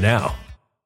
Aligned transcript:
now. 0.00 0.34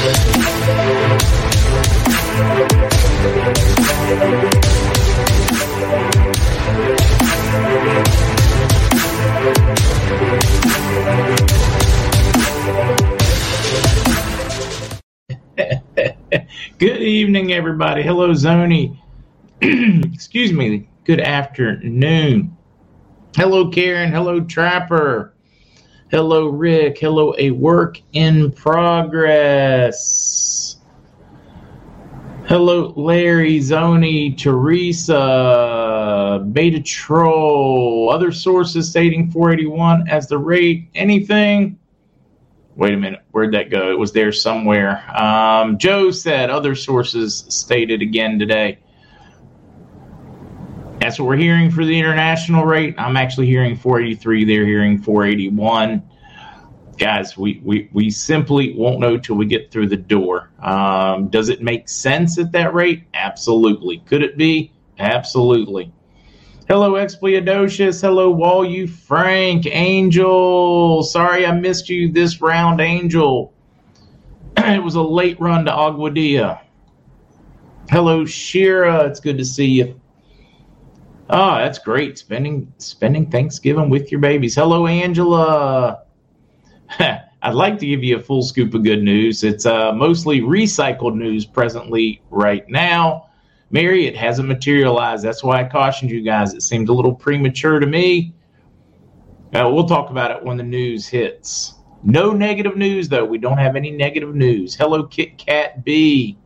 Good 16.78 17.02
evening, 17.02 17.52
everybody. 17.52 18.02
Hello, 18.02 18.30
Zoni. 18.30 18.98
Excuse 19.60 20.54
me. 20.54 20.88
Good 21.04 21.20
afternoon. 21.20 22.56
Hello, 23.36 23.68
Karen. 23.68 24.10
Hello, 24.10 24.40
Trapper. 24.40 25.34
Hello, 26.10 26.48
Rick. 26.48 26.98
Hello, 26.98 27.34
a 27.38 27.52
work 27.52 28.00
in 28.14 28.50
progress. 28.50 30.00
Hello, 32.48 32.92
Larry, 32.96 33.60
Zoni, 33.60 34.36
Teresa, 34.36 35.24
Beta 36.50 36.80
Troll, 36.80 38.10
other 38.10 38.32
sources 38.32 38.90
stating 38.90 39.30
481 39.30 40.08
as 40.08 40.26
the 40.26 40.36
rate. 40.36 40.88
Anything? 40.96 41.78
Wait 42.74 42.92
a 42.92 42.96
minute, 42.96 43.20
where'd 43.30 43.54
that 43.54 43.70
go? 43.70 43.92
It 43.92 43.98
was 44.00 44.10
there 44.10 44.32
somewhere. 44.32 45.04
Um, 45.16 45.78
Joe 45.78 46.10
said 46.10 46.50
other 46.50 46.74
sources 46.74 47.44
stated 47.50 48.02
again 48.02 48.36
today. 48.36 48.80
That's 51.00 51.18
what 51.18 51.26
we're 51.28 51.36
hearing 51.36 51.70
for 51.70 51.84
the 51.84 51.98
international 51.98 52.66
rate. 52.66 52.94
I'm 52.98 53.16
actually 53.16 53.46
hearing 53.46 53.74
483. 53.74 54.44
They're 54.44 54.66
hearing 54.66 55.00
481. 55.00 56.02
Guys, 56.98 57.38
we, 57.38 57.62
we, 57.64 57.88
we 57.94 58.10
simply 58.10 58.74
won't 58.74 59.00
know 59.00 59.16
till 59.16 59.36
we 59.36 59.46
get 59.46 59.70
through 59.70 59.88
the 59.88 59.96
door. 59.96 60.50
Um, 60.60 61.28
does 61.28 61.48
it 61.48 61.62
make 61.62 61.88
sense 61.88 62.38
at 62.38 62.52
that 62.52 62.74
rate? 62.74 63.04
Absolutely. 63.14 64.00
Could 64.00 64.22
it 64.22 64.36
be? 64.36 64.72
Absolutely. 64.98 65.90
Hello, 66.68 66.92
Expliadocious. 66.92 68.02
Hello, 68.02 68.30
Wall 68.30 68.64
you 68.64 68.86
Frank. 68.86 69.66
Angel. 69.66 71.02
Sorry 71.02 71.46
I 71.46 71.52
missed 71.52 71.88
you 71.88 72.12
this 72.12 72.42
round, 72.42 72.82
Angel. 72.82 73.54
it 74.58 74.82
was 74.82 74.96
a 74.96 75.02
late 75.02 75.40
run 75.40 75.64
to 75.64 75.72
Aguadilla. 75.72 76.60
Hello, 77.88 78.26
Shira. 78.26 79.06
It's 79.06 79.18
good 79.18 79.38
to 79.38 79.44
see 79.44 79.66
you. 79.66 79.99
Oh, 81.32 81.54
that's 81.58 81.78
great. 81.78 82.18
Spending 82.18 82.72
spending 82.78 83.30
Thanksgiving 83.30 83.88
with 83.88 84.10
your 84.10 84.20
babies. 84.20 84.56
Hello, 84.56 84.88
Angela. 84.88 86.02
I'd 86.98 87.54
like 87.54 87.78
to 87.78 87.86
give 87.86 88.02
you 88.02 88.16
a 88.16 88.20
full 88.20 88.42
scoop 88.42 88.74
of 88.74 88.82
good 88.82 89.02
news. 89.02 89.44
It's 89.44 89.64
uh, 89.64 89.92
mostly 89.92 90.40
recycled 90.40 91.14
news 91.14 91.46
presently 91.46 92.20
right 92.30 92.68
now. 92.68 93.28
Mary, 93.70 94.06
it 94.06 94.16
hasn't 94.16 94.48
materialized. 94.48 95.24
That's 95.24 95.44
why 95.44 95.60
I 95.60 95.68
cautioned 95.68 96.10
you 96.10 96.20
guys. 96.20 96.52
It 96.52 96.62
seemed 96.62 96.88
a 96.88 96.92
little 96.92 97.14
premature 97.14 97.78
to 97.78 97.86
me. 97.86 98.34
Uh, 99.54 99.70
we'll 99.72 99.86
talk 99.86 100.10
about 100.10 100.32
it 100.32 100.44
when 100.44 100.56
the 100.56 100.64
news 100.64 101.06
hits. 101.06 101.74
No 102.02 102.32
negative 102.32 102.76
news, 102.76 103.08
though. 103.08 103.24
We 103.24 103.38
don't 103.38 103.58
have 103.58 103.76
any 103.76 103.92
negative 103.92 104.34
news. 104.34 104.74
Hello, 104.74 105.04
Kit 105.04 105.38
Kat 105.38 105.84
B. 105.84 106.36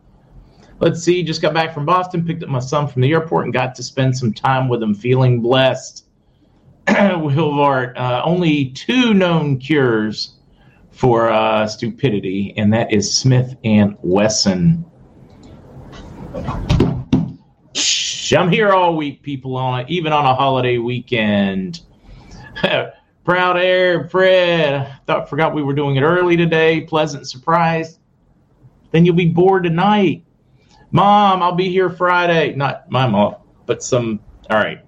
Let's 0.81 1.03
see. 1.03 1.23
Just 1.23 1.41
got 1.41 1.55
back 1.55 1.73
from 1.73 1.87
Boston, 1.87 2.27
picked 2.27 2.43
up 2.43 2.49
my 2.49 2.59
son 2.59 2.89
from 2.89 3.03
the 3.03 3.13
airport, 3.13 3.45
and 3.45 3.53
got 3.53 3.75
to 3.77 3.83
spend 3.83 4.17
some 4.17 4.33
time 4.33 4.69
with 4.69 4.83
him, 4.83 4.95
feeling 4.95 5.41
blessed. 5.41 6.05
Wilvart, 6.87 7.97
uh, 7.97 8.23
only 8.25 8.71
two 8.71 9.15
known 9.15 9.59
cures 9.59 10.35
for 10.91 11.31
uh, 11.31 11.67
stupidity, 11.67 12.55
and 12.57 12.73
that 12.73 12.93
is 12.93 13.17
Smith 13.17 13.57
and 13.65 13.97
Wesson. 14.03 14.85
I'm 18.37 18.51
here 18.51 18.73
all 18.73 18.97
week, 18.97 19.23
people, 19.23 19.57
on 19.57 19.81
it, 19.81 19.91
even 19.91 20.13
on 20.13 20.25
a 20.25 20.35
holiday 20.35 20.79
weekend. 20.79 21.81
Proud 23.25 23.57
Air, 23.57 24.09
Fred. 24.09 24.99
Thought 25.07 25.31
forgot 25.31 25.55
we 25.55 25.63
were 25.63 25.73
doing 25.73 25.97
it 25.97 26.03
early 26.03 26.37
today. 26.37 26.83
Pleasant 26.83 27.29
surprise. 27.29 27.99
Then 28.91 29.05
you'll 29.05 29.15
be 29.15 29.29
bored 29.29 29.65
tonight. 29.65 30.24
Mom, 30.95 31.43
I'll 31.43 31.57
be 31.57 31.71
here 31.71 31.91
Friday. 31.91 32.55
Not 32.55 32.89
my 32.89 33.09
mom, 33.09 33.35
but 33.67 33.83
some. 33.83 34.21
All 34.49 34.59
right. 34.59 34.79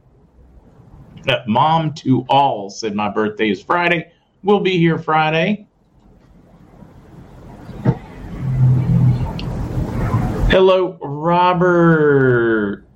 Mom 1.48 1.94
to 1.94 2.24
all 2.28 2.70
said 2.70 2.94
my 2.94 3.08
birthday 3.08 3.50
is 3.50 3.60
Friday. 3.60 4.12
We'll 4.44 4.60
be 4.60 4.78
here 4.78 5.00
Friday. 5.00 5.66
Hello, 10.48 10.96
Robert. 11.02 12.86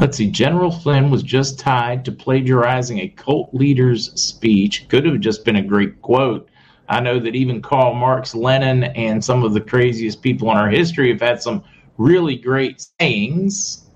Let's 0.00 0.16
see. 0.16 0.32
General 0.32 0.72
Flynn 0.72 1.12
was 1.12 1.22
just 1.22 1.60
tied 1.60 2.04
to 2.06 2.10
plagiarizing 2.10 2.98
a 2.98 3.08
cult 3.08 3.54
leader's 3.54 4.20
speech. 4.20 4.88
Could 4.88 5.06
have 5.06 5.20
just 5.20 5.44
been 5.44 5.54
a 5.54 5.62
great 5.62 6.02
quote. 6.02 6.48
I 6.92 7.00
know 7.00 7.18
that 7.18 7.34
even 7.34 7.62
Karl 7.62 7.94
Marx, 7.94 8.34
Lenin, 8.34 8.84
and 8.84 9.24
some 9.24 9.44
of 9.44 9.54
the 9.54 9.62
craziest 9.62 10.20
people 10.20 10.50
in 10.50 10.58
our 10.58 10.68
history 10.68 11.10
have 11.10 11.22
had 11.22 11.40
some 11.40 11.64
really 11.96 12.36
great 12.36 12.86
sayings. 13.00 13.86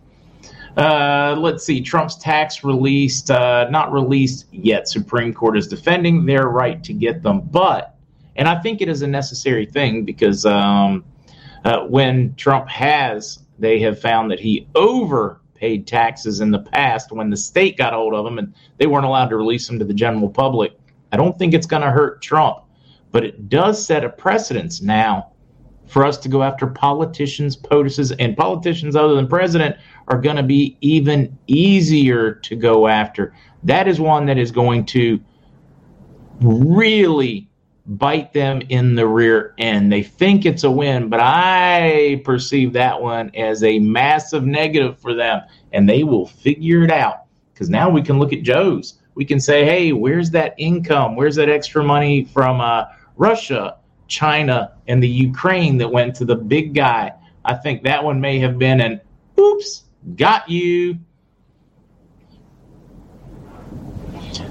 Uh, 0.79 1.37
let's 1.39 1.63
see. 1.63 1.83
Trump's 1.83 2.17
tax 2.17 2.65
released, 2.65 3.31
uh, 3.31 3.69
not 3.69 3.93
released 3.93 4.47
yet. 4.51 4.89
Supreme 4.89 5.35
Court 5.35 5.59
is 5.59 5.69
defending 5.69 6.25
their 6.25 6.49
right 6.49 6.83
to 6.85 6.95
get 6.95 7.23
them, 7.23 7.43
but, 7.43 7.97
and 8.35 8.49
I 8.49 8.61
think 8.63 8.81
it 8.81 8.89
is 8.89 9.03
a 9.03 9.07
necessary 9.07 9.67
thing 9.67 10.07
because 10.07 10.47
um, 10.47 11.05
uh, 11.67 11.81
when 11.81 12.35
Trump 12.37 12.67
has, 12.71 13.41
they 13.59 13.79
have 13.81 14.01
found 14.01 14.31
that 14.31 14.41
he 14.41 14.69
overpaid 14.75 15.87
taxes 15.87 16.41
in 16.41 16.51
the 16.51 16.61
past 16.61 17.13
when 17.13 17.29
the 17.29 17.37
state 17.37 17.77
got 17.77 17.93
hold 17.93 18.15
of 18.15 18.25
them 18.25 18.39
and 18.39 18.55
they 18.79 18.87
weren't 18.87 19.05
allowed 19.05 19.29
to 19.29 19.37
release 19.37 19.67
them 19.67 19.79
to 19.81 19.85
the 19.85 19.95
general 19.95 20.31
public. 20.31 20.73
I 21.13 21.19
don't 21.19 21.39
think 21.39 21.53
it's 21.53 21.67
going 21.67 21.83
to 21.83 21.91
hurt 21.91 22.23
Trump, 22.23 22.66
but 23.13 23.25
it 23.25 23.49
does 23.49 23.85
set 23.85 24.05
a 24.05 24.09
precedence 24.09 24.83
now 24.83 25.33
for 25.87 26.05
us 26.05 26.19
to 26.19 26.29
go 26.29 26.43
after 26.43 26.67
politicians, 26.67 27.57
POTUSs, 27.57 28.15
and 28.19 28.37
politicians 28.37 28.97
other 28.97 29.15
than 29.15 29.29
president 29.29 29.77
are 30.09 30.21
going 30.21 30.37
to 30.37 30.43
be 30.43 30.77
even 30.81 31.37
easier 31.47 32.35
to 32.35 32.57
go 32.57 32.89
after. 32.89 33.35
That 33.63 33.89
is 33.89 34.01
one 34.01 34.27
that 34.27 34.39
is 34.39 34.51
going 34.51 34.85
to 34.87 35.21
really 36.41 37.49
bite 37.87 38.33
them 38.33 38.63
in 38.69 38.97
the 38.97 39.07
rear 39.07 39.55
end. 39.59 39.93
They 39.93 40.03
think 40.03 40.45
it's 40.45 40.65
a 40.65 40.71
win, 40.71 41.09
but 41.09 41.21
I 41.23 42.21
perceive 42.25 42.73
that 42.73 43.01
one 43.01 43.31
as 43.37 43.63
a 43.63 43.79
massive 43.79 44.45
negative 44.45 44.99
for 44.99 45.15
them, 45.15 45.43
and 45.73 45.89
they 45.89 46.03
will 46.03 46.27
figure 46.27 46.83
it 46.83 46.91
out. 46.91 47.23
Because 47.53 47.71
now 47.71 47.89
we 47.89 48.03
can 48.03 48.19
look 48.19 48.33
at 48.33 48.43
Joe's. 48.43 48.99
We 49.17 49.25
can 49.25 49.41
say, 49.41 49.65
hey, 49.65 49.93
where's 49.93 50.31
that 50.33 50.55
income? 50.59 51.17
Where's 51.17 51.37
that 51.37 51.49
extra 51.49 51.83
money 51.83 52.27
from 52.27 52.61
uh, 52.61 52.85
Russia, 53.17 53.79
China, 54.09 54.75
and 54.87 55.03
the 55.03 55.09
Ukraine 55.09 55.79
that 55.79 55.91
went 55.91 56.15
to 56.17 56.27
the 56.27 56.37
big 56.37 56.75
guy? 56.75 57.13
I 57.43 57.55
think 57.55 57.83
that 57.85 58.05
one 58.05 58.21
may 58.21 58.39
have 58.41 58.59
been 58.59 58.79
an 58.81 59.01
oops, 59.41 59.85
got 60.17 60.51
you. 60.51 60.99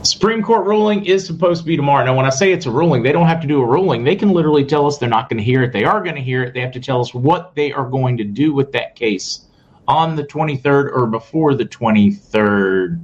Supreme 0.02 0.42
Court 0.42 0.66
ruling 0.66 1.06
is 1.06 1.26
supposed 1.26 1.62
to 1.62 1.68
be 1.68 1.76
tomorrow. 1.76 2.04
Now, 2.04 2.16
when 2.16 2.26
I 2.26 2.30
say 2.30 2.52
it's 2.52 2.66
a 2.66 2.72
ruling, 2.72 3.04
they 3.04 3.12
don't 3.12 3.28
have 3.28 3.42
to 3.42 3.48
do 3.48 3.62
a 3.62 3.66
ruling. 3.66 4.04
They 4.04 4.16
can 4.16 4.32
literally 4.32 4.66
tell 4.66 4.88
us 4.88 4.98
they're 4.98 5.08
not 5.08 5.30
going 5.30 5.38
to 5.38 5.44
hear 5.44 5.62
it. 5.62 5.74
They 5.74 5.84
are 5.84 6.02
going 6.02 6.16
to 6.16 6.22
hear 6.22 6.44
it. 6.44 6.56
They 6.56 6.62
have 6.62 6.72
to 6.72 6.80
tell 6.80 7.02
us 7.02 7.14
what 7.14 7.54
they 7.54 7.72
are 7.72 7.88
going 7.88 8.18
to 8.18 8.24
do 8.24 8.52
with 8.52 8.72
that 8.72 8.96
case 8.96 9.46
on 9.88 10.16
the 10.16 10.24
23rd 10.24 10.92
or 10.92 11.06
before 11.06 11.54
the 11.54 11.66
23rd. 11.66 13.04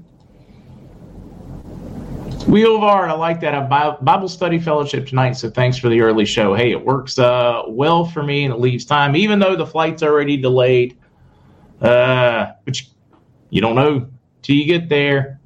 Wheelvard, 2.43 3.09
I 3.09 3.13
like 3.13 3.39
that. 3.41 3.53
A 3.53 3.97
Bible 4.01 4.27
study 4.27 4.59
fellowship 4.59 5.07
tonight, 5.07 5.33
so 5.33 5.49
thanks 5.49 5.77
for 5.77 5.89
the 5.89 6.01
early 6.01 6.25
show. 6.25 6.53
Hey, 6.53 6.71
it 6.71 6.85
works 6.85 7.17
uh, 7.19 7.63
well 7.67 8.05
for 8.05 8.23
me 8.23 8.45
and 8.45 8.53
it 8.53 8.59
leaves 8.59 8.85
time, 8.85 9.15
even 9.15 9.39
though 9.39 9.55
the 9.55 9.65
flight's 9.65 10.03
already 10.03 10.37
delayed. 10.37 10.97
Uh, 11.81 12.51
but 12.65 12.81
you 13.49 13.61
don't 13.61 13.75
know 13.75 14.07
till 14.41 14.55
you 14.55 14.65
get 14.65 14.89
there. 14.89 15.39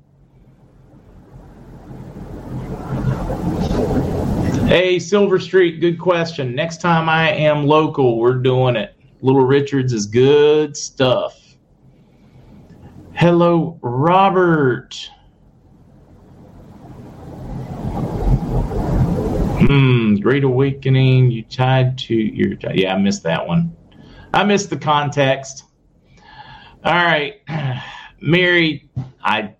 Hey, 4.67 4.97
Silver 4.97 5.39
Street, 5.39 5.79
good 5.79 5.99
question. 5.99 6.55
Next 6.55 6.81
time 6.81 7.07
I 7.07 7.29
am 7.29 7.65
local, 7.65 8.17
we're 8.17 8.33
doing 8.33 8.75
it. 8.75 8.95
Little 9.21 9.45
Richards 9.45 9.93
is 9.93 10.05
good 10.05 10.75
stuff. 10.75 11.39
Hello, 13.13 13.79
Robert. 13.81 15.09
Hmm, 19.57 20.15
Great 20.15 20.43
Awakening, 20.43 21.31
you 21.31 21.41
tied 21.43 21.97
to 22.00 22.13
your. 22.13 22.57
Yeah, 22.74 22.93
I 22.93 22.97
missed 22.97 23.24
that 23.24 23.47
one. 23.47 23.75
I 24.33 24.43
missed 24.43 24.69
the 24.69 24.77
context. 24.77 25.63
All 26.83 26.93
right, 26.93 27.35
Mary, 28.21 28.89
I 29.24 29.53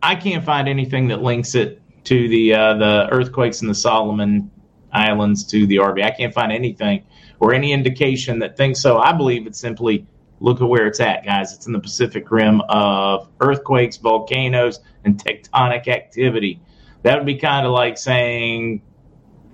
I 0.00 0.14
can't 0.14 0.44
find 0.44 0.68
anything 0.68 1.08
that 1.08 1.22
links 1.22 1.56
it 1.56 1.82
to 2.04 2.28
the 2.28 2.54
uh, 2.54 2.74
the 2.74 3.08
earthquakes 3.10 3.62
in 3.62 3.68
the 3.68 3.74
Solomon 3.74 4.50
Islands 4.92 5.44
to 5.46 5.66
the 5.66 5.76
RV. 5.76 6.04
I 6.04 6.12
can't 6.12 6.32
find 6.32 6.52
anything 6.52 7.04
or 7.40 7.52
any 7.52 7.72
indication 7.72 8.38
that 8.38 8.56
thinks 8.56 8.80
so. 8.80 8.98
I 8.98 9.12
believe 9.12 9.48
it's 9.48 9.58
simply 9.58 10.06
look 10.38 10.60
at 10.60 10.68
where 10.68 10.86
it's 10.86 11.00
at, 11.00 11.24
guys. 11.24 11.52
It's 11.52 11.66
in 11.66 11.72
the 11.72 11.80
Pacific 11.80 12.30
Rim 12.30 12.60
of 12.68 13.28
earthquakes, 13.40 13.96
volcanoes, 13.96 14.78
and 15.04 15.18
tectonic 15.22 15.88
activity. 15.88 16.60
That 17.02 17.16
would 17.18 17.26
be 17.26 17.38
kind 17.38 17.66
of 17.66 17.72
like 17.72 17.98
saying, 17.98 18.82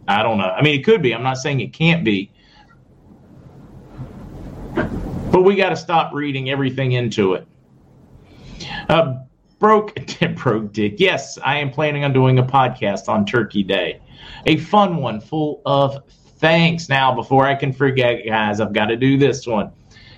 I 0.09 0.23
don't 0.23 0.39
know. 0.39 0.49
I 0.49 0.63
mean, 0.63 0.79
it 0.79 0.85
could 0.85 1.03
be. 1.03 1.15
I'm 1.15 1.23
not 1.23 1.39
saying 1.39 1.61
it 1.61 1.73
can't 1.73 2.05
be. 2.05 2.33
But 4.75 5.43
we 5.43 5.57
got 5.57 5.71
to 5.71 5.77
stop 5.77 6.13
reading 6.13 6.51
everything 6.51 6.93
into 6.93 7.35
it. 7.35 7.47
Uh, 8.89 9.21
broke, 9.59 9.95
broke 10.37 10.73
dick. 10.73 10.97
Yes, 10.99 11.39
I 11.39 11.59
am 11.59 11.71
planning 11.71 12.05
on 12.05 12.13
doing 12.13 12.39
a 12.39 12.43
podcast 12.43 13.09
on 13.09 13.25
Turkey 13.25 13.63
Day, 13.63 14.01
a 14.47 14.59
fun 14.59 14.97
one 14.97 15.21
full 15.21 15.63
of 15.65 16.03
thanks. 16.39 16.89
Now, 16.89 17.15
before 17.15 17.47
I 17.47 17.55
can 17.55 17.73
forget, 17.73 18.27
guys, 18.27 18.61
I've 18.61 18.73
got 18.73 18.87
to 18.87 18.97
do 18.97 19.17
this 19.17 19.47
one. 19.47 19.73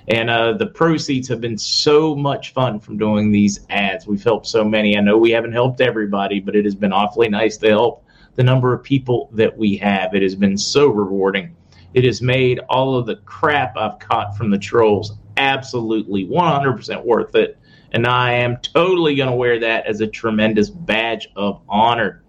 And 0.09 0.29
uh, 0.29 0.53
the 0.53 0.67
proceeds 0.67 1.29
have 1.29 1.41
been 1.41 1.57
so 1.57 2.14
much 2.14 2.53
fun 2.53 2.79
from 2.79 2.99
doing 2.99 3.31
these 3.31 3.61
ads. 3.71 4.07
We've 4.07 4.23
helped 4.23 4.47
so 4.47 4.62
many. 4.62 4.99
I 4.99 5.00
know 5.00 5.17
we 5.17 5.31
haven't 5.31 5.53
helped 5.53 5.81
everybody, 5.81 6.41
but 6.41 6.55
it 6.55 6.64
has 6.64 6.75
been 6.75 6.93
awfully 6.93 7.29
nice 7.29 7.57
to 7.59 7.69
help 7.69 8.03
the 8.37 8.43
number 8.43 8.73
of 8.73 8.83
people 8.83 9.29
that 9.33 9.57
we 9.57 9.76
have. 9.76 10.14
It 10.14 10.23
has 10.23 10.35
been 10.35 10.57
so 10.57 10.88
rewarding. 10.88 11.55
It 11.95 12.05
has 12.05 12.21
made 12.21 12.59
all 12.69 12.97
of 12.97 13.07
the 13.07 13.17
crap 13.17 13.76
I've 13.76 13.99
caught 13.99 14.37
from 14.37 14.50
the 14.50 14.59
trolls 14.59 15.17
absolutely 15.37 16.26
100% 16.26 17.05
worth 17.05 17.35
it. 17.35 17.59
And 17.93 18.07
I 18.07 18.33
am 18.33 18.57
totally 18.59 19.14
going 19.14 19.31
to 19.31 19.37
wear 19.37 19.61
that 19.61 19.87
as 19.87 20.00
a 20.00 20.07
tremendous 20.07 20.69
badge 20.69 21.29
of 21.37 21.61
honor. 21.69 22.25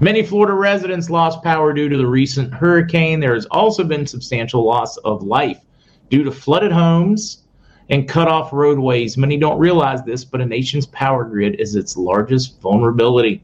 Many 0.00 0.22
Florida 0.22 0.52
residents 0.52 1.10
lost 1.10 1.42
power 1.42 1.72
due 1.72 1.88
to 1.88 1.96
the 1.96 2.06
recent 2.06 2.52
hurricane. 2.52 3.18
There 3.18 3.34
has 3.34 3.46
also 3.46 3.82
been 3.82 4.06
substantial 4.06 4.64
loss 4.64 4.96
of 4.98 5.22
life 5.22 5.60
due 6.10 6.22
to 6.24 6.30
flooded 6.30 6.70
homes 6.70 7.44
and 7.88 8.08
cut 8.08 8.28
off 8.28 8.52
roadways. 8.52 9.16
Many 9.16 9.38
don't 9.38 9.58
realize 9.58 10.02
this, 10.04 10.24
but 10.24 10.40
a 10.40 10.46
nation's 10.46 10.86
power 10.86 11.24
grid 11.24 11.58
is 11.58 11.74
its 11.74 11.96
largest 11.96 12.60
vulnerability. 12.60 13.42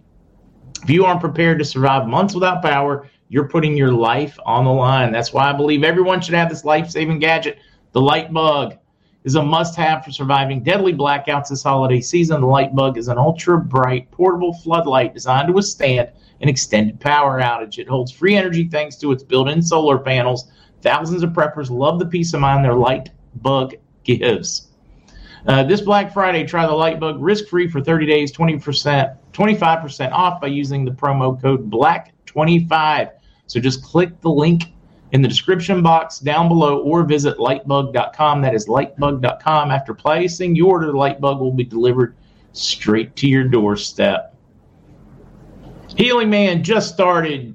If 0.85 0.91
you 0.91 1.07
aren't 1.07 1.23
prepared 1.23 1.59
to 1.61 1.65
survive 1.65 2.07
months 2.07 2.35
without 2.35 2.61
power, 2.61 3.09
you're 3.31 3.49
putting 3.49 3.75
your 3.75 3.91
life 3.91 4.39
on 4.45 4.67
the 4.67 4.71
line. 4.71 5.13
That's 5.13 5.33
why 5.33 5.49
I 5.49 5.55
believe 5.55 5.83
everyone 5.83 6.21
should 6.21 6.35
have 6.35 6.51
this 6.51 6.63
life 6.63 6.91
saving 6.91 7.21
gadget, 7.21 7.59
the 7.93 8.03
light 8.03 8.31
bug 8.31 8.77
is 9.25 9.35
a 9.35 9.43
must 9.43 9.77
have 9.77 10.05
for 10.05 10.11
surviving 10.11 10.63
deadly 10.63 10.93
blackouts 10.93 11.49
this 11.49 11.63
holiday 11.63 12.03
season. 12.03 12.43
The 12.43 12.47
light 12.47 12.75
bug 12.75 12.99
is 12.99 13.09
an 13.09 13.17
ultra 13.17 13.59
bright 13.59 14.11
portable 14.11 14.53
floodlight 14.53 15.15
designed 15.15 15.47
to 15.47 15.55
withstand 15.55 16.11
an 16.43 16.51
extended 16.51 17.01
power 17.01 17.41
outage. 17.41 17.79
It 17.79 17.89
holds 17.89 18.13
free 18.13 18.37
energy 18.37 18.69
thanks 18.69 18.97
to 18.97 19.11
its 19.11 19.23
built 19.23 19.49
in 19.49 19.63
solar 19.63 19.97
panels. 19.97 20.53
Thousands 20.83 21.23
of 21.23 21.31
preppers 21.31 21.71
love 21.71 21.99
the 21.99 22.05
peace 22.05 22.35
of 22.35 22.41
mind 22.41 22.63
their 22.63 22.75
light 22.75 23.09
bug 23.37 23.75
gives. 24.03 24.69
Uh, 25.47 25.63
this 25.63 25.83
Black 25.83 26.13
Friday, 26.13 26.47
try 26.47 26.67
the 26.67 26.73
Lightbug 26.73 27.19
risk 27.21 27.49
free 27.49 27.69
for 27.69 27.81
30 27.81 28.07
days, 28.07 28.33
20%, 28.33 29.17
25% 29.33 30.13
off 30.13 30.41
by 30.41 30.47
using 30.47 30.85
the 30.85 30.91
promo 30.91 31.41
code 31.41 31.71
BLACK25. 31.71 33.11
So 33.47 33.61
just 33.61 33.83
click 33.83 34.21
the 34.23 34.31
link 34.31 34.73
in 35.13 35.21
the 35.21 35.29
description 35.29 35.83
box 35.83 36.19
down 36.19 36.49
below 36.49 36.79
or 36.81 37.05
visit 37.05 37.37
lightbug.com. 37.37 38.41
That 38.41 38.55
is 38.55 38.67
lightbug.com. 38.67 39.71
After 39.71 39.93
placing 39.93 40.57
your 40.57 40.73
order, 40.73 40.87
the 40.87 40.93
Lightbug 40.95 41.39
will 41.39 41.53
be 41.53 41.65
delivered 41.65 42.17
straight 42.53 43.15
to 43.17 43.29
your 43.29 43.45
doorstep. 43.45 44.35
Healing 45.97 46.31
Man 46.31 46.65
just 46.65 46.93
started. 46.93 47.55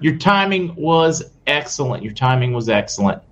Your 0.00 0.16
timing 0.16 0.74
was 0.74 1.30
excellent. 1.46 2.02
Your 2.02 2.12
timing 2.12 2.52
was 2.52 2.68
excellent. 2.68 3.22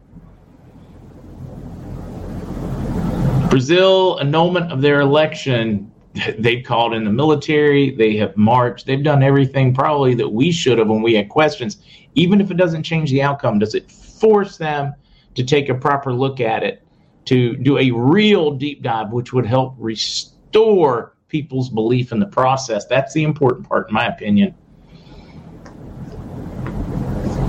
Brazil 3.48 4.18
annulment 4.18 4.70
of 4.70 4.82
their 4.82 5.00
election. 5.00 5.90
They've 6.38 6.64
called 6.64 6.94
in 6.94 7.04
the 7.04 7.12
military. 7.12 7.90
They 7.90 8.16
have 8.16 8.36
marched. 8.36 8.86
They've 8.86 9.02
done 9.02 9.22
everything 9.22 9.74
probably 9.74 10.14
that 10.14 10.28
we 10.28 10.52
should 10.52 10.78
have 10.78 10.88
when 10.88 11.02
we 11.02 11.14
had 11.14 11.28
questions. 11.28 11.78
Even 12.14 12.40
if 12.40 12.50
it 12.50 12.56
doesn't 12.56 12.82
change 12.82 13.10
the 13.10 13.22
outcome, 13.22 13.58
does 13.58 13.74
it 13.74 13.90
force 13.90 14.56
them 14.58 14.94
to 15.34 15.44
take 15.44 15.68
a 15.68 15.74
proper 15.74 16.12
look 16.12 16.40
at 16.40 16.62
it, 16.62 16.82
to 17.26 17.56
do 17.56 17.78
a 17.78 17.90
real 17.90 18.50
deep 18.50 18.82
dive, 18.82 19.12
which 19.12 19.32
would 19.32 19.46
help 19.46 19.74
restore 19.78 21.14
people's 21.28 21.70
belief 21.70 22.12
in 22.12 22.18
the 22.18 22.26
process? 22.26 22.86
That's 22.86 23.14
the 23.14 23.24
important 23.24 23.68
part, 23.68 23.88
in 23.88 23.94
my 23.94 24.06
opinion. 24.06 24.54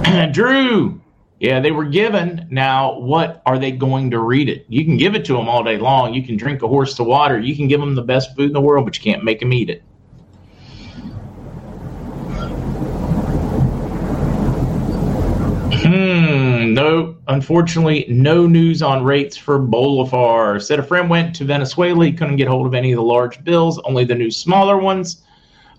Drew, 0.32 1.02
yeah, 1.40 1.62
they 1.62 1.72
were 1.72 1.86
given. 1.86 2.48
Now, 2.52 3.00
what 3.00 3.42
are 3.46 3.58
they 3.58 3.72
going 3.72 4.12
to 4.12 4.20
read 4.20 4.50
it? 4.50 4.66
You 4.68 4.84
can 4.84 4.98
give 4.98 5.16
it 5.16 5.24
to 5.26 5.34
them 5.34 5.48
all 5.48 5.64
day 5.64 5.78
long. 5.78 6.14
You 6.14 6.22
can 6.22 6.36
drink 6.36 6.62
a 6.64 6.68
horse 6.68 6.94
to 6.96 7.04
water. 7.04 7.40
You 7.40 7.56
can 7.56 7.70
give 7.70 7.80
them 7.80 7.96
the 7.96 8.02
best 8.02 8.36
food 8.36 8.48
in 8.48 8.54
the 8.54 8.62
world, 8.62 8.86
but 8.86 8.98
you 8.98 9.04
can't 9.04 9.24
make 9.24 9.40
them 9.40 9.54
eat 9.54 9.70
it. 9.70 9.82
Hmm, 15.82 16.74
no, 16.74 17.16
unfortunately, 17.30 18.06
no 18.10 18.46
news 18.46 18.82
on 18.82 19.06
rates 19.06 19.38
for 19.38 19.60
Bolivar. 19.60 20.60
Said 20.60 20.78
a 20.78 20.84
friend 20.84 21.10
went 21.10 21.34
to 21.38 21.46
Venezuela. 21.46 22.06
He 22.06 22.12
couldn't 22.12 22.36
get 22.36 22.50
hold 22.50 22.68
of 22.68 22.76
any 22.76 22.92
of 22.92 22.98
the 22.98 23.04
large 23.04 23.42
bills, 23.46 23.80
only 23.86 24.04
the 24.04 24.14
new 24.14 24.30
smaller 24.30 24.78
ones. 24.78 25.24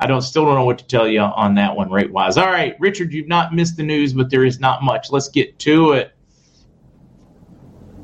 I 0.01 0.07
don't 0.07 0.23
still 0.23 0.47
don't 0.47 0.55
know 0.55 0.65
what 0.65 0.79
to 0.79 0.87
tell 0.87 1.07
you 1.07 1.21
on 1.21 1.55
that 1.57 1.77
one 1.77 1.91
rate 1.91 2.11
wise. 2.11 2.39
All 2.39 2.47
right, 2.47 2.75
Richard, 2.81 3.13
you've 3.13 3.29
not 3.29 3.55
missed 3.55 3.77
the 3.77 3.83
news, 3.83 4.15
but 4.15 4.31
there 4.31 4.47
is 4.47 4.59
not 4.59 4.83
much. 4.83 5.11
Let's 5.11 5.29
get 5.29 5.59
to 5.61 5.93
it. 5.93 6.15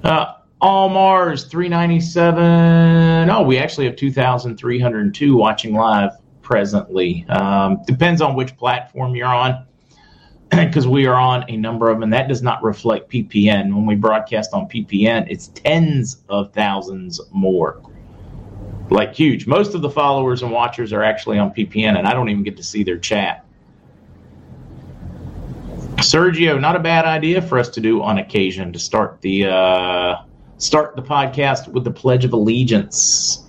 Uh, 0.05 0.35
All 0.61 0.91
Mars 0.91 1.45
397. 1.45 3.31
Oh, 3.31 3.43
we 3.43 3.57
actually 3.57 3.87
have 3.87 3.97
2,302 3.97 5.37
watching 5.37 5.75
live 5.75 6.11
presently. 6.43 7.25
Um, 7.31 7.79
depends 7.87 8.21
on 8.21 8.37
which 8.37 8.55
platform 8.59 9.17
you're 9.17 9.27
on 9.27 9.65
because 10.51 10.87
we 10.87 11.07
are 11.07 11.17
on 11.17 11.47
a 11.49 11.57
number 11.57 11.89
of 11.89 11.97
them, 11.97 12.03
and 12.03 12.13
that 12.13 12.29
does 12.29 12.43
not 12.43 12.63
reflect 12.63 13.11
PPN. 13.11 13.75
When 13.75 13.87
we 13.87 13.95
broadcast 13.95 14.53
on 14.53 14.69
PPN, 14.69 15.29
it's 15.31 15.49
tens 15.49 16.19
of 16.29 16.53
thousands 16.53 17.23
more 17.33 17.81
like 18.91 19.15
huge. 19.15 19.47
Most 19.47 19.75
of 19.75 19.83
the 19.83 19.91
followers 19.91 20.43
and 20.43 20.53
watchers 20.53 20.93
are 20.93 21.03
actually 21.03 21.39
on 21.39 21.53
PPN, 21.53 21.99
and 21.99 22.07
I 22.07 22.13
don't 22.13 22.29
even 22.29 22.43
get 22.43 22.57
to 22.57 22.63
see 22.63 22.83
their 22.83 22.99
chat. 22.99 23.45
Sergio, 25.97 26.61
not 26.61 26.77
a 26.77 26.79
bad 26.79 27.05
idea 27.05 27.41
for 27.41 27.59
us 27.59 27.69
to 27.71 27.81
do 27.81 28.03
on 28.03 28.19
occasion 28.19 28.73
to 28.73 28.79
start 28.79 29.21
the 29.23 29.47
uh, 29.47 30.17
start 30.59 30.95
the 30.95 31.03
podcast 31.03 31.69
with 31.69 31.85
the 31.85 31.91
Pledge 31.91 32.25
of 32.25 32.33
Allegiance. 32.33 33.43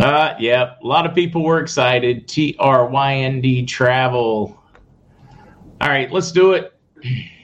Uh, 0.00 0.34
yeah, 0.38 0.74
a 0.82 0.86
lot 0.86 1.06
of 1.06 1.14
people 1.14 1.44
were 1.44 1.60
excited. 1.60 2.26
T 2.26 2.56
R 2.58 2.86
Y 2.86 3.14
N 3.14 3.40
D 3.40 3.66
travel. 3.66 4.58
All 5.80 5.88
right, 5.88 6.10
let's 6.12 6.32
do 6.32 6.52
it 6.52 6.72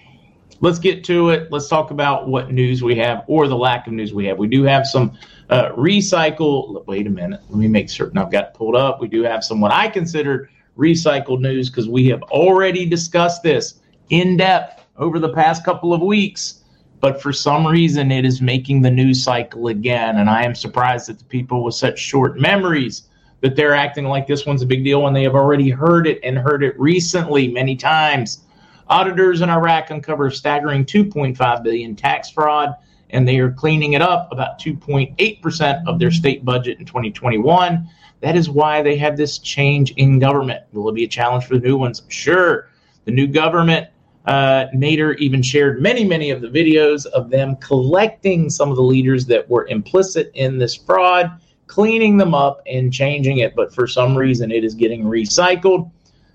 let's 0.60 0.78
get 0.78 1.04
to 1.04 1.30
it. 1.30 1.50
Let's 1.50 1.68
talk 1.68 1.90
about 1.90 2.28
what 2.28 2.50
news 2.50 2.82
we 2.82 2.96
have 2.96 3.24
or 3.26 3.48
the 3.48 3.56
lack 3.56 3.86
of 3.86 3.92
news 3.92 4.12
we 4.12 4.26
have. 4.26 4.38
We 4.38 4.48
do 4.48 4.64
have 4.64 4.86
some 4.86 5.16
uh, 5.50 5.70
recycle. 5.70 6.86
Wait 6.86 7.06
a 7.06 7.10
minute. 7.10 7.40
Let 7.48 7.58
me 7.58 7.68
make 7.68 7.90
certain 7.90 8.18
I've 8.18 8.30
got 8.30 8.54
pulled 8.54 8.76
up. 8.76 9.00
We 9.00 9.08
do 9.08 9.22
have 9.22 9.44
some 9.44 9.60
what 9.60 9.72
I 9.72 9.88
consider 9.88 10.50
recycled 10.76 11.40
news 11.40 11.70
because 11.70 11.88
we 11.88 12.06
have 12.08 12.22
already 12.24 12.86
discussed 12.86 13.42
this 13.42 13.80
in 14.10 14.36
depth 14.36 14.84
over 14.96 15.18
the 15.18 15.32
past 15.32 15.64
couple 15.64 15.92
of 15.92 16.00
weeks. 16.00 16.62
But 17.00 17.22
for 17.22 17.32
some 17.32 17.66
reason, 17.66 18.10
it 18.10 18.24
is 18.24 18.42
making 18.42 18.82
the 18.82 18.90
news 18.90 19.22
cycle 19.22 19.68
again. 19.68 20.18
And 20.18 20.28
I 20.28 20.42
am 20.42 20.54
surprised 20.54 21.08
that 21.08 21.18
the 21.18 21.24
people 21.24 21.62
with 21.62 21.74
such 21.74 21.98
short 21.98 22.40
memories 22.40 23.02
that 23.40 23.54
they're 23.54 23.74
acting 23.74 24.04
like 24.04 24.26
this 24.26 24.46
one's 24.46 24.62
a 24.62 24.66
big 24.66 24.82
deal 24.82 25.02
when 25.02 25.12
they 25.12 25.22
have 25.22 25.36
already 25.36 25.70
heard 25.70 26.08
it 26.08 26.18
and 26.24 26.36
heard 26.36 26.64
it 26.64 26.78
recently 26.78 27.46
many 27.46 27.76
times. 27.76 28.44
Auditors 28.88 29.40
in 29.42 29.50
Iraq 29.50 29.90
uncover 29.90 30.30
staggering 30.30 30.84
2.5 30.84 31.62
billion 31.62 31.94
tax 31.94 32.30
fraud 32.30 32.74
and 33.10 33.26
they 33.26 33.38
are 33.38 33.50
cleaning 33.50 33.94
it 33.94 34.02
up 34.02 34.30
about 34.32 34.58
2.8% 34.58 35.82
of 35.86 35.98
their 35.98 36.10
state 36.10 36.44
budget 36.44 36.78
in 36.78 36.84
2021. 36.84 37.88
That 38.20 38.36
is 38.36 38.50
why 38.50 38.82
they 38.82 38.96
have 38.96 39.16
this 39.16 39.38
change 39.38 39.92
in 39.92 40.18
government. 40.18 40.64
Will 40.72 40.88
it 40.88 40.94
be 40.94 41.04
a 41.04 41.08
challenge 41.08 41.44
for 41.44 41.56
the 41.58 41.66
new 41.66 41.76
ones? 41.76 42.02
Sure. 42.08 42.68
The 43.04 43.12
new 43.12 43.26
government, 43.26 43.88
uh, 44.26 44.66
Nader 44.74 45.16
even 45.18 45.42
shared 45.42 45.80
many, 45.80 46.04
many 46.04 46.30
of 46.30 46.40
the 46.40 46.48
videos 46.48 47.06
of 47.06 47.30
them 47.30 47.56
collecting 47.56 48.50
some 48.50 48.70
of 48.70 48.76
the 48.76 48.82
leaders 48.82 49.24
that 49.26 49.48
were 49.48 49.66
implicit 49.68 50.30
in 50.34 50.58
this 50.58 50.74
fraud, 50.74 51.30
cleaning 51.66 52.16
them 52.16 52.34
up 52.34 52.60
and 52.66 52.92
changing 52.92 53.38
it. 53.38 53.54
But 53.54 53.72
for 53.72 53.86
some 53.86 54.16
reason, 54.16 54.50
it 54.50 54.64
is 54.64 54.74
getting 54.74 55.04
recycled. 55.04 55.90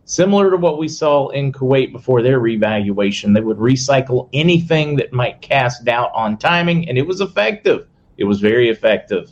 Similar 0.05 0.51
to 0.51 0.57
what 0.57 0.77
we 0.77 0.89
saw 0.89 1.29
in 1.29 1.53
Kuwait 1.53 1.93
before 1.93 2.21
their 2.21 2.39
revaluation, 2.39 3.31
they 3.31 3.41
would 3.41 3.57
recycle 3.57 4.27
anything 4.33 4.97
that 4.97 5.13
might 5.13 5.41
cast 5.41 5.85
doubt 5.85 6.11
on 6.13 6.37
timing, 6.37 6.89
and 6.89 6.97
it 6.97 7.07
was 7.07 7.21
effective. 7.21 7.87
It 8.17 8.25
was 8.25 8.41
very 8.41 8.69
effective. 8.69 9.31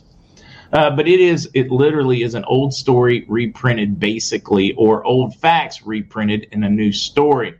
Uh, 0.72 0.90
but 0.90 1.06
it 1.06 1.20
is, 1.20 1.50
it 1.52 1.70
literally 1.70 2.22
is 2.22 2.34
an 2.34 2.44
old 2.44 2.72
story 2.72 3.26
reprinted 3.28 4.00
basically, 4.00 4.72
or 4.72 5.04
old 5.04 5.36
facts 5.36 5.82
reprinted 5.84 6.48
in 6.52 6.64
a 6.64 6.70
new 6.70 6.90
story. 6.90 7.54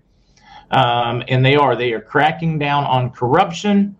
Um, 0.70 1.22
and 1.28 1.44
they 1.44 1.54
are, 1.54 1.76
they 1.76 1.92
are 1.92 2.00
cracking 2.00 2.58
down 2.58 2.84
on 2.84 3.10
corruption. 3.10 3.94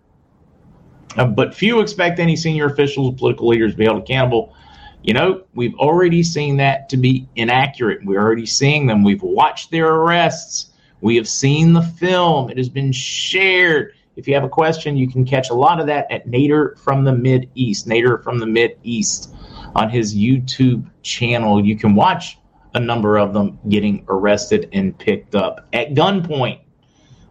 Uh, 1.15 1.25
but 1.25 1.53
few 1.53 1.79
expect 1.79 2.19
any 2.19 2.35
senior 2.35 2.65
officials, 2.65 3.13
political 3.19 3.47
leaders 3.47 3.73
to 3.73 3.77
be 3.77 3.85
held 3.85 4.01
accountable 4.01 4.55
you 5.03 5.13
know, 5.13 5.43
we've 5.53 5.75
already 5.75 6.23
seen 6.23 6.57
that 6.57 6.87
to 6.89 6.97
be 6.97 7.27
inaccurate. 7.35 8.05
We're 8.05 8.21
already 8.21 8.45
seeing 8.45 8.87
them. 8.87 9.03
We've 9.03 9.21
watched 9.21 9.69
their 9.69 9.87
arrests. 9.87 10.71
We 11.01 11.17
have 11.17 11.27
seen 11.27 11.73
the 11.73 11.81
film. 11.81 12.49
It 12.49 12.57
has 12.57 12.69
been 12.69 12.93
shared. 12.93 13.93
If 14.15 14.27
you 14.27 14.33
have 14.33 14.45
a 14.45 14.49
question, 14.49 14.95
you 14.95 15.09
can 15.11 15.25
catch 15.25 15.49
a 15.49 15.53
lot 15.53 15.81
of 15.81 15.87
that 15.87 16.09
at 16.09 16.27
Nader 16.27 16.79
from 16.79 17.03
the 17.03 17.11
Mid 17.11 17.49
East. 17.53 17.85
Nader 17.85 18.23
from 18.23 18.39
the 18.39 18.45
Mid 18.45 18.77
East 18.83 19.35
on 19.75 19.89
his 19.89 20.15
YouTube 20.15 20.89
channel. 21.01 21.63
You 21.63 21.77
can 21.77 21.95
watch 21.95 22.37
a 22.73 22.79
number 22.79 23.17
of 23.17 23.33
them 23.33 23.59
getting 23.67 24.05
arrested 24.07 24.69
and 24.71 24.97
picked 24.97 25.35
up 25.35 25.67
at 25.73 25.95
gunpoint, 25.95 26.61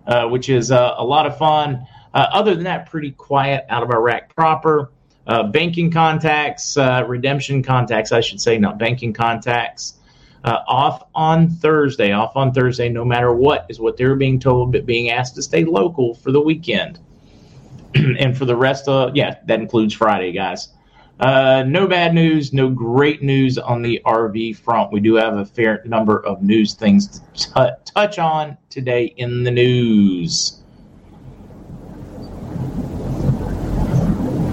uh, 0.06 0.28
which 0.28 0.50
is 0.50 0.70
uh, 0.70 0.94
a 0.98 1.04
lot 1.04 1.26
of 1.26 1.38
fun. 1.38 1.86
Uh, 2.12 2.26
other 2.32 2.54
than 2.54 2.64
that, 2.64 2.90
pretty 2.90 3.12
quiet 3.12 3.64
out 3.70 3.82
of 3.82 3.90
Iraq 3.90 4.34
proper 4.34 4.92
uh, 5.26 5.44
banking 5.44 5.90
contacts, 5.90 6.76
uh, 6.76 7.04
redemption 7.06 7.62
contacts, 7.62 8.12
I 8.12 8.20
should 8.20 8.40
say, 8.40 8.58
not 8.58 8.78
banking 8.78 9.12
contacts. 9.12 9.94
Uh, 10.44 10.58
off 10.66 11.04
on 11.14 11.48
Thursday, 11.48 12.10
off 12.10 12.36
on 12.36 12.52
Thursday, 12.52 12.88
no 12.88 13.04
matter 13.04 13.32
what, 13.32 13.64
is 13.68 13.78
what 13.78 13.96
they're 13.96 14.16
being 14.16 14.40
told, 14.40 14.72
but 14.72 14.84
being 14.84 15.10
asked 15.10 15.36
to 15.36 15.42
stay 15.42 15.64
local 15.64 16.14
for 16.16 16.32
the 16.32 16.40
weekend. 16.40 16.98
and 17.94 18.36
for 18.36 18.44
the 18.44 18.56
rest 18.56 18.88
of, 18.88 19.14
yeah, 19.14 19.36
that 19.46 19.60
includes 19.60 19.94
Friday, 19.94 20.32
guys. 20.32 20.68
Uh, 21.20 21.62
no 21.68 21.86
bad 21.86 22.12
news, 22.14 22.52
no 22.52 22.68
great 22.68 23.22
news 23.22 23.56
on 23.56 23.82
the 23.82 24.00
RV 24.04 24.56
front. 24.56 24.92
We 24.92 24.98
do 24.98 25.14
have 25.14 25.36
a 25.36 25.46
fair 25.46 25.80
number 25.84 26.18
of 26.26 26.42
news 26.42 26.74
things 26.74 27.20
to 27.20 27.20
t- 27.34 27.92
touch 27.94 28.18
on 28.18 28.58
today 28.70 29.14
in 29.16 29.44
the 29.44 29.50
news. 29.52 30.62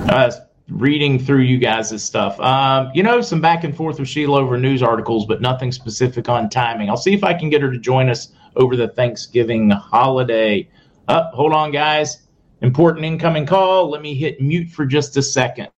Uh, 0.08 0.32
reading 0.70 1.20
through 1.20 1.42
you 1.42 1.58
guys' 1.58 2.04
stuff. 2.04 2.40
Um, 2.40 2.92
you 2.94 3.04
know, 3.04 3.22
some 3.22 3.42
back 3.42 3.64
and 3.64 3.76
forth 3.76 4.00
with 4.00 4.08
Sheila 4.08 4.40
over 4.40 4.58
news 4.58 4.84
articles, 4.84 5.26
but 5.26 5.42
nothing 5.42 5.72
specific 5.72 6.30
on 6.30 6.50
timing. 6.50 6.90
I'll 6.90 6.98
see 6.98 7.14
if 7.14 7.24
I 7.24 7.34
can 7.34 7.50
get 7.50 7.62
her 7.62 7.72
to 7.72 7.80
join 7.80 8.10
us 8.10 8.34
over 8.56 8.76
the 8.76 8.88
Thanksgiving 8.88 9.70
holiday. 9.70 10.70
Uh, 11.08 11.32
hold 11.32 11.54
on, 11.54 11.72
guys. 11.72 12.28
Important 12.62 13.06
incoming 13.06 13.46
call. 13.46 13.90
Let 13.90 14.02
me 14.02 14.14
hit 14.14 14.42
mute 14.42 14.70
for 14.70 14.86
just 14.86 15.18
a 15.18 15.22
second. 15.22 15.70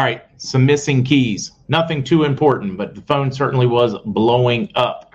All 0.00 0.06
right, 0.06 0.24
some 0.38 0.64
missing 0.64 1.04
keys. 1.04 1.52
Nothing 1.68 2.02
too 2.02 2.24
important, 2.24 2.78
but 2.78 2.94
the 2.94 3.02
phone 3.02 3.30
certainly 3.30 3.66
was 3.66 3.94
blowing 4.06 4.70
up. 4.74 5.12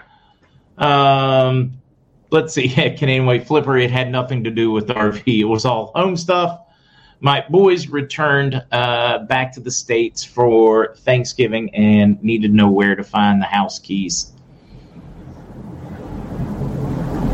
Um, 0.78 1.82
let's 2.30 2.54
see. 2.54 2.70
Canadian 2.96 3.26
Way 3.26 3.40
Flipper, 3.40 3.80
it 3.80 3.90
had 3.90 4.12
nothing 4.12 4.44
to 4.44 4.52
do 4.52 4.70
with 4.70 4.86
the 4.86 4.94
RV. 4.94 5.24
It 5.26 5.46
was 5.46 5.66
all 5.66 5.92
home 5.96 6.16
stuff. 6.16 6.60
My 7.20 7.44
boys 7.50 7.88
returned 7.88 8.64
uh, 8.72 9.24
back 9.24 9.54
to 9.54 9.60
the 9.60 9.72
States 9.72 10.24
for 10.24 10.94
Thanksgiving 10.98 11.74
and 11.74 12.24
needed 12.24 12.50
to 12.50 12.54
know 12.54 12.70
where 12.70 12.96
to 12.96 13.04
find 13.04 13.42
the 13.42 13.48
house 13.48 13.80
keys. 13.80 14.34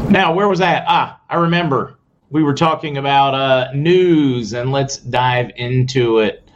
Now, 0.10 0.34
where 0.34 0.48
was 0.48 0.60
that? 0.60 0.86
Ah, 0.88 1.20
I 1.30 1.36
remember. 1.36 2.00
We 2.30 2.44
were 2.44 2.54
talking 2.54 2.96
about 2.96 3.36
uh, 3.36 3.74
news, 3.74 4.54
and 4.54 4.72
let's 4.72 4.96
dive 5.00 5.52
into 5.58 6.20
it 6.20 6.48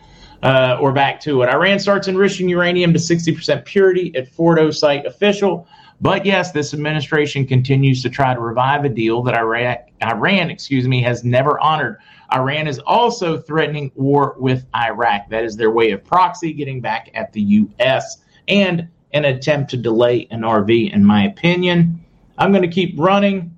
uh, 0.44 0.78
or 0.80 0.92
back 0.92 1.20
to 1.22 1.42
it. 1.42 1.50
Iran 1.50 1.80
starts 1.80 2.08
enriching 2.08 2.50
uranium 2.50 2.94
to 2.94 3.00
60% 3.00 3.66
purity 3.66 4.16
at 4.16 4.32
Fordo 4.32 4.74
site 4.74 5.06
official. 5.06 5.68
But 6.02 6.26
yes, 6.26 6.52
this 6.52 6.74
administration 6.74 7.46
continues 7.46 8.04
to 8.04 8.10
try 8.10 8.34
to 8.34 8.40
revive 8.40 8.84
a 8.84 8.90
deal 8.90 9.22
that 9.24 9.36
Iraq, 9.36 9.88
Iran, 10.04 10.50
excuse 10.50 10.88
me, 10.88 11.02
has 11.02 11.24
never 11.24 11.60
honored. 11.60 11.98
Iran 12.34 12.68
is 12.68 12.80
also 12.80 13.40
threatening 13.40 13.92
war 13.96 14.36
with 14.38 14.66
Iraq. 14.76 15.30
That 15.30 15.44
is 15.44 15.56
their 15.56 15.72
way 15.72 15.92
of 15.92 16.04
proxy 16.04 16.54
getting 16.54 16.82
back 16.82 17.10
at 17.14 17.32
the 17.32 17.42
U.S. 17.42 18.18
and 18.48 18.90
an 19.14 19.26
attempt 19.26 19.72
to 19.72 19.78
delay 19.78 20.28
an 20.32 20.42
RV, 20.42 20.94
in 20.94 21.06
my 21.06 21.26
opinion. 21.26 22.04
I'm 22.38 22.52
going 22.52 22.64
to 22.64 22.68
keep 22.68 23.00
running. 23.00 23.55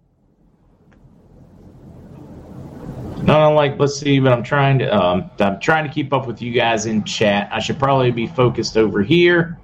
No, 3.27 3.51
like 3.51 3.77
let's 3.77 3.99
see, 3.99 4.19
but 4.19 4.31
I'm 4.31 4.41
trying 4.41 4.79
to 4.79 4.87
um, 4.95 5.29
I'm 5.39 5.59
trying 5.59 5.85
to 5.85 5.93
keep 5.93 6.13
up 6.13 6.27
with 6.27 6.41
you 6.41 6.53
guys 6.53 6.85
in 6.85 7.03
chat. 7.03 7.49
I 7.51 7.59
should 7.59 7.77
probably 7.77 8.09
be 8.09 8.25
focused 8.25 8.77
over 8.77 9.03
here. 9.03 9.59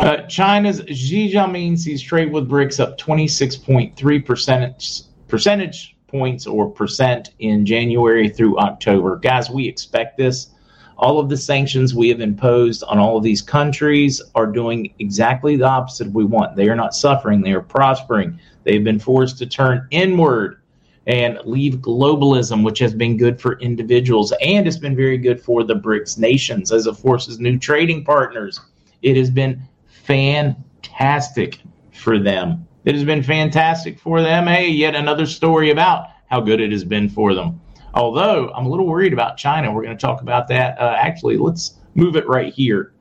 Uh, 0.00 0.22
China's 0.26 0.82
Xi 0.88 1.32
Jinping 1.32 1.78
sees 1.78 2.02
trade 2.02 2.32
with 2.32 2.48
BRICS 2.48 2.80
up 2.80 2.98
26.3 2.98 4.26
percentage 4.26 5.02
percentage 5.28 5.96
points 6.08 6.48
or 6.48 6.68
percent 6.68 7.30
in 7.38 7.64
January 7.64 8.28
through 8.28 8.58
October. 8.58 9.16
Guys, 9.16 9.48
we 9.48 9.68
expect 9.68 10.18
this. 10.18 10.48
All 10.96 11.18
of 11.18 11.28
the 11.28 11.36
sanctions 11.36 11.94
we 11.94 12.08
have 12.08 12.20
imposed 12.20 12.84
on 12.84 12.98
all 12.98 13.16
of 13.16 13.24
these 13.24 13.42
countries 13.42 14.22
are 14.34 14.46
doing 14.46 14.92
exactly 14.98 15.56
the 15.56 15.66
opposite 15.66 16.10
we 16.12 16.24
want. 16.24 16.56
They 16.56 16.68
are 16.68 16.76
not 16.76 16.94
suffering; 16.94 17.40
they 17.40 17.52
are 17.52 17.60
prospering. 17.60 18.38
They've 18.62 18.84
been 18.84 18.98
forced 18.98 19.38
to 19.38 19.46
turn 19.46 19.86
inward 19.90 20.58
and 21.06 21.38
leave 21.44 21.76
globalism, 21.76 22.64
which 22.64 22.78
has 22.78 22.94
been 22.94 23.16
good 23.16 23.40
for 23.40 23.58
individuals 23.58 24.32
and 24.40 24.66
it's 24.66 24.78
been 24.78 24.96
very 24.96 25.18
good 25.18 25.40
for 25.40 25.62
the 25.62 25.74
BRICS 25.74 26.18
nations 26.18 26.72
as 26.72 26.86
it 26.86 26.96
forces 26.96 27.38
new 27.38 27.58
trading 27.58 28.04
partners. 28.04 28.60
It 29.02 29.16
has 29.16 29.30
been 29.30 29.62
fantastic 29.86 31.60
for 31.92 32.18
them. 32.18 32.66
It 32.84 32.94
has 32.94 33.04
been 33.04 33.22
fantastic 33.22 33.98
for 33.98 34.22
them. 34.22 34.46
Hey, 34.46 34.68
yet 34.68 34.94
another 34.94 35.26
story 35.26 35.70
about 35.70 36.08
how 36.30 36.40
good 36.40 36.60
it 36.60 36.72
has 36.72 36.84
been 36.84 37.08
for 37.08 37.34
them. 37.34 37.60
Although 37.94 38.50
I'm 38.54 38.66
a 38.66 38.68
little 38.68 38.86
worried 38.86 39.12
about 39.12 39.36
China. 39.36 39.72
We're 39.72 39.84
going 39.84 39.96
to 39.96 40.00
talk 40.00 40.20
about 40.20 40.48
that. 40.48 40.78
Uh, 40.80 40.94
actually, 40.98 41.36
let's 41.36 41.78
move 41.94 42.16
it 42.16 42.26
right 42.26 42.52
here 42.52 42.92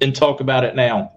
and 0.00 0.14
talk 0.14 0.40
about 0.40 0.64
it 0.64 0.74
now. 0.74 1.12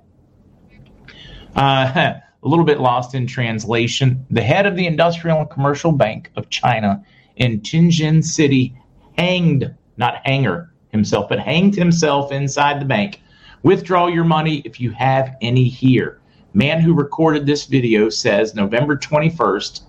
Uh, 1.56 1.92
a 2.44 2.48
little 2.48 2.66
bit 2.66 2.80
lost 2.80 3.16
in 3.16 3.28
translation. 3.28 4.26
The 4.32 4.42
head 4.42 4.66
of 4.66 4.76
the 4.76 4.86
Industrial 4.86 5.40
and 5.40 5.50
Commercial 5.50 5.92
Bank 5.92 6.32
of 6.36 6.50
China 6.50 7.04
in 7.38 7.62
Tianjin 7.62 8.24
City 8.24 8.76
hanged, 9.18 9.74
not 9.98 10.26
hanger 10.26 10.74
himself, 10.90 11.30
but 11.30 11.40
hanged 11.40 11.76
himself 11.76 12.32
inside 12.32 12.82
the 12.82 12.86
bank. 12.86 13.22
Withdraw 13.64 14.08
your 14.08 14.24
money 14.26 14.62
if 14.66 14.82
you 14.82 14.92
have 14.92 15.36
any 15.42 15.70
here. 15.70 16.20
Man 16.54 16.82
who 16.82 16.94
recorded 16.94 17.46
this 17.46 17.66
video 17.66 18.10
says 18.10 18.56
November 18.56 18.98
21st, 18.98 19.82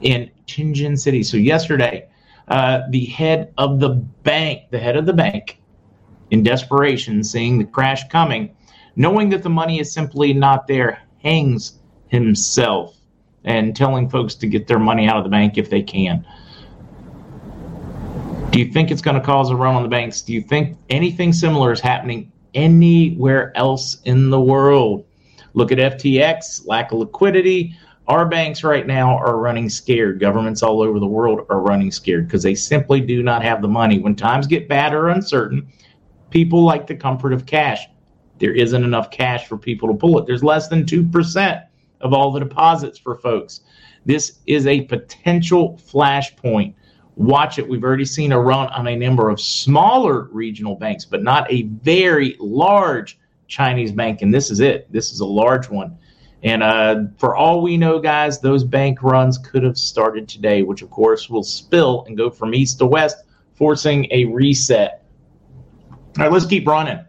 in 0.00 0.30
Tianjin 0.46 0.98
City. 0.98 1.22
So 1.22 1.36
yesterday, 1.36 2.08
uh, 2.48 2.82
the 2.90 3.04
head 3.06 3.52
of 3.58 3.80
the 3.80 3.90
bank, 3.90 4.70
the 4.70 4.78
head 4.78 4.96
of 4.96 5.06
the 5.06 5.12
bank, 5.12 5.60
in 6.30 6.42
desperation, 6.42 7.22
seeing 7.22 7.58
the 7.58 7.64
crash 7.64 8.08
coming, 8.08 8.54
knowing 8.94 9.28
that 9.30 9.42
the 9.42 9.50
money 9.50 9.80
is 9.80 9.92
simply 9.92 10.32
not 10.32 10.66
there, 10.66 11.02
hangs 11.22 11.78
himself 12.08 12.96
and 13.44 13.76
telling 13.76 14.08
folks 14.08 14.34
to 14.34 14.46
get 14.46 14.66
their 14.66 14.78
money 14.78 15.08
out 15.08 15.16
of 15.16 15.24
the 15.24 15.30
bank 15.30 15.56
if 15.56 15.70
they 15.70 15.82
can. 15.82 16.26
Do 18.50 18.60
you 18.60 18.72
think 18.72 18.90
it's 18.90 19.02
going 19.02 19.16
to 19.16 19.20
cause 19.20 19.50
a 19.50 19.56
run 19.56 19.74
on 19.74 19.82
the 19.82 19.88
banks? 19.88 20.22
Do 20.22 20.32
you 20.32 20.40
think 20.40 20.78
anything 20.88 21.32
similar 21.32 21.72
is 21.72 21.80
happening 21.80 22.32
anywhere 22.54 23.56
else 23.56 24.00
in 24.04 24.30
the 24.30 24.40
world? 24.40 25.04
Look 25.54 25.72
at 25.72 25.78
FTX, 25.78 26.66
lack 26.66 26.92
of 26.92 26.98
liquidity. 26.98 27.76
Our 28.08 28.24
banks 28.26 28.62
right 28.62 28.86
now 28.86 29.16
are 29.16 29.36
running 29.38 29.68
scared. 29.68 30.20
Governments 30.20 30.62
all 30.62 30.80
over 30.80 31.00
the 31.00 31.06
world 31.06 31.44
are 31.50 31.60
running 31.60 31.90
scared 31.90 32.28
because 32.28 32.42
they 32.42 32.54
simply 32.54 33.00
do 33.00 33.22
not 33.22 33.42
have 33.42 33.62
the 33.62 33.68
money. 33.68 33.98
When 33.98 34.14
times 34.14 34.46
get 34.46 34.68
bad 34.68 34.94
or 34.94 35.08
uncertain, 35.08 35.66
people 36.30 36.62
like 36.62 36.86
the 36.86 36.94
comfort 36.94 37.32
of 37.32 37.46
cash. 37.46 37.86
There 38.38 38.54
isn't 38.54 38.84
enough 38.84 39.10
cash 39.10 39.48
for 39.48 39.56
people 39.56 39.88
to 39.88 39.94
pull 39.94 40.18
it. 40.18 40.26
There's 40.26 40.44
less 40.44 40.68
than 40.68 40.84
2% 40.84 41.66
of 42.00 42.12
all 42.12 42.30
the 42.30 42.40
deposits 42.40 42.98
for 42.98 43.16
folks. 43.16 43.62
This 44.04 44.38
is 44.46 44.68
a 44.68 44.82
potential 44.82 45.80
flashpoint. 45.90 46.74
Watch 47.16 47.58
it. 47.58 47.68
We've 47.68 47.82
already 47.82 48.04
seen 48.04 48.30
a 48.30 48.38
run 48.38 48.68
on 48.68 48.86
a 48.86 48.94
number 48.94 49.30
of 49.30 49.40
smaller 49.40 50.28
regional 50.30 50.76
banks, 50.76 51.04
but 51.04 51.24
not 51.24 51.50
a 51.50 51.62
very 51.62 52.36
large 52.38 53.18
Chinese 53.48 53.90
bank. 53.90 54.22
And 54.22 54.32
this 54.32 54.50
is 54.50 54.60
it. 54.60 54.92
This 54.92 55.10
is 55.10 55.20
a 55.20 55.26
large 55.26 55.68
one. 55.68 55.98
And 56.46 56.62
uh, 56.62 57.06
for 57.18 57.34
all 57.34 57.60
we 57.60 57.76
know, 57.76 57.98
guys, 57.98 58.38
those 58.38 58.62
bank 58.62 59.02
runs 59.02 59.36
could 59.36 59.64
have 59.64 59.76
started 59.76 60.28
today, 60.28 60.62
which 60.62 60.80
of 60.80 60.90
course 60.90 61.28
will 61.28 61.42
spill 61.42 62.04
and 62.06 62.16
go 62.16 62.30
from 62.30 62.54
east 62.54 62.78
to 62.78 62.86
west, 62.86 63.24
forcing 63.56 64.06
a 64.12 64.26
reset. 64.26 65.02
All 65.90 65.98
right, 66.18 66.30
let's 66.30 66.46
keep 66.46 66.68
running. 66.68 67.04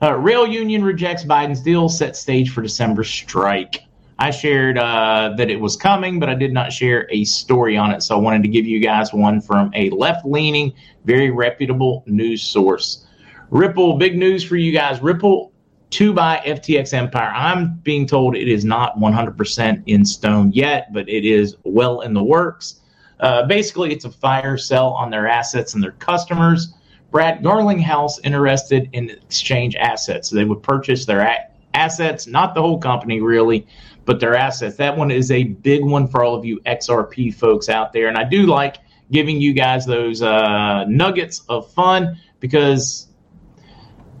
Uh, 0.00 0.14
Rail 0.14 0.46
Union 0.46 0.84
rejects 0.84 1.24
Biden's 1.24 1.60
deal, 1.60 1.88
set 1.88 2.14
stage 2.16 2.50
for 2.50 2.62
December 2.62 3.02
strike. 3.02 3.82
I 4.20 4.30
shared 4.30 4.78
uh, 4.78 5.34
that 5.36 5.50
it 5.50 5.58
was 5.58 5.74
coming, 5.74 6.20
but 6.20 6.28
I 6.28 6.34
did 6.34 6.52
not 6.52 6.72
share 6.72 7.08
a 7.10 7.24
story 7.24 7.76
on 7.76 7.90
it. 7.90 8.04
So 8.04 8.16
I 8.16 8.20
wanted 8.20 8.44
to 8.44 8.48
give 8.48 8.66
you 8.66 8.78
guys 8.78 9.12
one 9.12 9.40
from 9.40 9.72
a 9.74 9.90
left 9.90 10.24
leaning, 10.24 10.72
very 11.04 11.30
reputable 11.30 12.04
news 12.06 12.40
source. 12.40 13.04
Ripple, 13.50 13.98
big 13.98 14.16
news 14.16 14.44
for 14.44 14.54
you 14.54 14.70
guys. 14.70 15.00
Ripple 15.00 15.49
to 15.90 16.12
buy 16.12 16.40
FTX 16.46 16.94
Empire. 16.94 17.32
I'm 17.34 17.74
being 17.82 18.06
told 18.06 18.36
it 18.36 18.48
is 18.48 18.64
not 18.64 18.98
100% 18.98 19.82
in 19.86 20.04
stone 20.04 20.52
yet, 20.52 20.92
but 20.92 21.08
it 21.08 21.24
is 21.24 21.56
well 21.64 22.00
in 22.02 22.14
the 22.14 22.22
works. 22.22 22.80
Uh, 23.18 23.46
basically, 23.46 23.92
it's 23.92 24.04
a 24.04 24.10
fire 24.10 24.56
sell 24.56 24.88
on 24.90 25.10
their 25.10 25.26
assets 25.26 25.74
and 25.74 25.82
their 25.82 25.92
customers. 25.92 26.74
Brad 27.10 27.42
Garlinghouse 27.42 28.20
interested 28.22 28.88
in 28.92 29.10
exchange 29.10 29.74
assets. 29.76 30.30
So 30.30 30.36
they 30.36 30.44
would 30.44 30.62
purchase 30.62 31.04
their 31.04 31.20
a- 31.20 31.48
assets, 31.74 32.26
not 32.26 32.54
the 32.54 32.62
whole 32.62 32.78
company 32.78 33.20
really, 33.20 33.66
but 34.04 34.20
their 34.20 34.36
assets. 34.36 34.76
That 34.76 34.96
one 34.96 35.10
is 35.10 35.30
a 35.30 35.42
big 35.44 35.84
one 35.84 36.06
for 36.06 36.24
all 36.24 36.34
of 36.34 36.44
you 36.44 36.60
XRP 36.60 37.34
folks 37.34 37.68
out 37.68 37.92
there. 37.92 38.08
And 38.08 38.16
I 38.16 38.24
do 38.24 38.46
like 38.46 38.76
giving 39.10 39.40
you 39.40 39.52
guys 39.52 39.84
those 39.84 40.22
uh, 40.22 40.84
nuggets 40.84 41.42
of 41.48 41.70
fun 41.72 42.18
because 42.38 43.08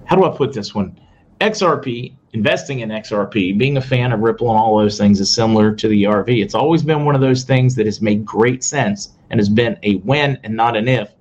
how 0.04 0.16
do 0.16 0.24
I 0.24 0.36
put 0.36 0.52
this 0.52 0.74
one? 0.74 1.00
XRP, 1.40 2.14
investing 2.32 2.80
in 2.80 2.90
XRP, 2.90 3.56
being 3.58 3.76
a 3.76 3.80
fan 3.80 4.12
of 4.12 4.20
Ripple 4.20 4.50
and 4.50 4.58
all 4.58 4.78
those 4.78 4.98
things 4.98 5.20
is 5.20 5.30
similar 5.30 5.74
to 5.74 5.88
the 5.88 6.04
RV. 6.04 6.42
It's 6.42 6.54
always 6.54 6.82
been 6.82 7.04
one 7.04 7.14
of 7.14 7.20
those 7.20 7.44
things 7.44 7.74
that 7.76 7.86
has 7.86 8.00
made 8.00 8.24
great 8.24 8.62
sense 8.62 9.10
and 9.30 9.40
has 9.40 9.48
been 9.48 9.78
a 9.82 9.94
when 9.96 10.38
and 10.44 10.54
not 10.54 10.76
an 10.76 10.86
if. 10.86 11.12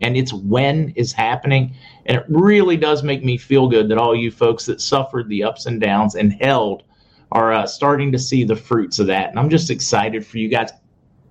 And 0.00 0.16
it's 0.16 0.32
when 0.32 0.92
is 0.96 1.12
happening. 1.12 1.74
And 2.06 2.16
it 2.16 2.24
really 2.28 2.76
does 2.76 3.02
make 3.02 3.24
me 3.24 3.36
feel 3.36 3.68
good 3.68 3.88
that 3.88 3.98
all 3.98 4.14
you 4.14 4.30
folks 4.30 4.66
that 4.66 4.80
suffered 4.80 5.28
the 5.28 5.44
ups 5.44 5.66
and 5.66 5.80
downs 5.80 6.14
and 6.14 6.32
held 6.32 6.82
are 7.30 7.52
uh, 7.52 7.66
starting 7.66 8.12
to 8.12 8.18
see 8.18 8.44
the 8.44 8.56
fruits 8.56 8.98
of 8.98 9.06
that. 9.08 9.30
And 9.30 9.38
I'm 9.38 9.50
just 9.50 9.70
excited 9.70 10.26
for 10.26 10.38
you 10.38 10.48
guys. 10.48 10.70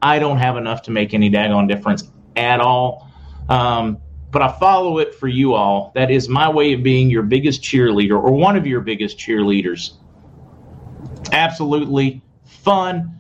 I 0.02 0.20
don't 0.20 0.38
have 0.38 0.58
enough 0.58 0.84
to 0.84 0.92
make 0.92 1.14
any 1.14 1.30
daggone 1.30 1.68
difference 1.68 2.12
at 2.36 2.60
all. 2.60 3.10
Um, 3.50 3.98
but 4.32 4.42
I 4.42 4.52
follow 4.60 5.00
it 5.00 5.16
for 5.16 5.28
you 5.28 5.54
all. 5.54 5.92
That 5.96 6.12
is 6.12 6.28
my 6.28 6.50
way 6.50 6.74
of 6.74 6.84
being 6.84 7.10
your 7.10 7.24
biggest 7.24 7.62
cheerleader 7.62 8.12
or 8.12 8.32
one 8.32 8.56
of 8.56 8.68
your 8.68 8.82
biggest 8.82 9.18
cheerleaders. 9.18 9.94
Absolutely 11.32 12.22
fun. 12.46 13.20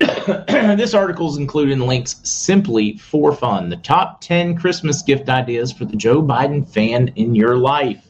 this 0.00 0.94
article 0.94 1.28
is 1.28 1.36
including 1.36 1.80
links 1.80 2.16
simply 2.24 2.96
for 2.96 3.32
fun. 3.32 3.68
The 3.68 3.76
top 3.76 4.20
10 4.20 4.56
Christmas 4.56 5.02
gift 5.02 5.28
ideas 5.28 5.72
for 5.72 5.84
the 5.84 5.96
Joe 5.96 6.22
Biden 6.22 6.66
fan 6.66 7.08
in 7.16 7.34
your 7.34 7.56
life. 7.56 8.08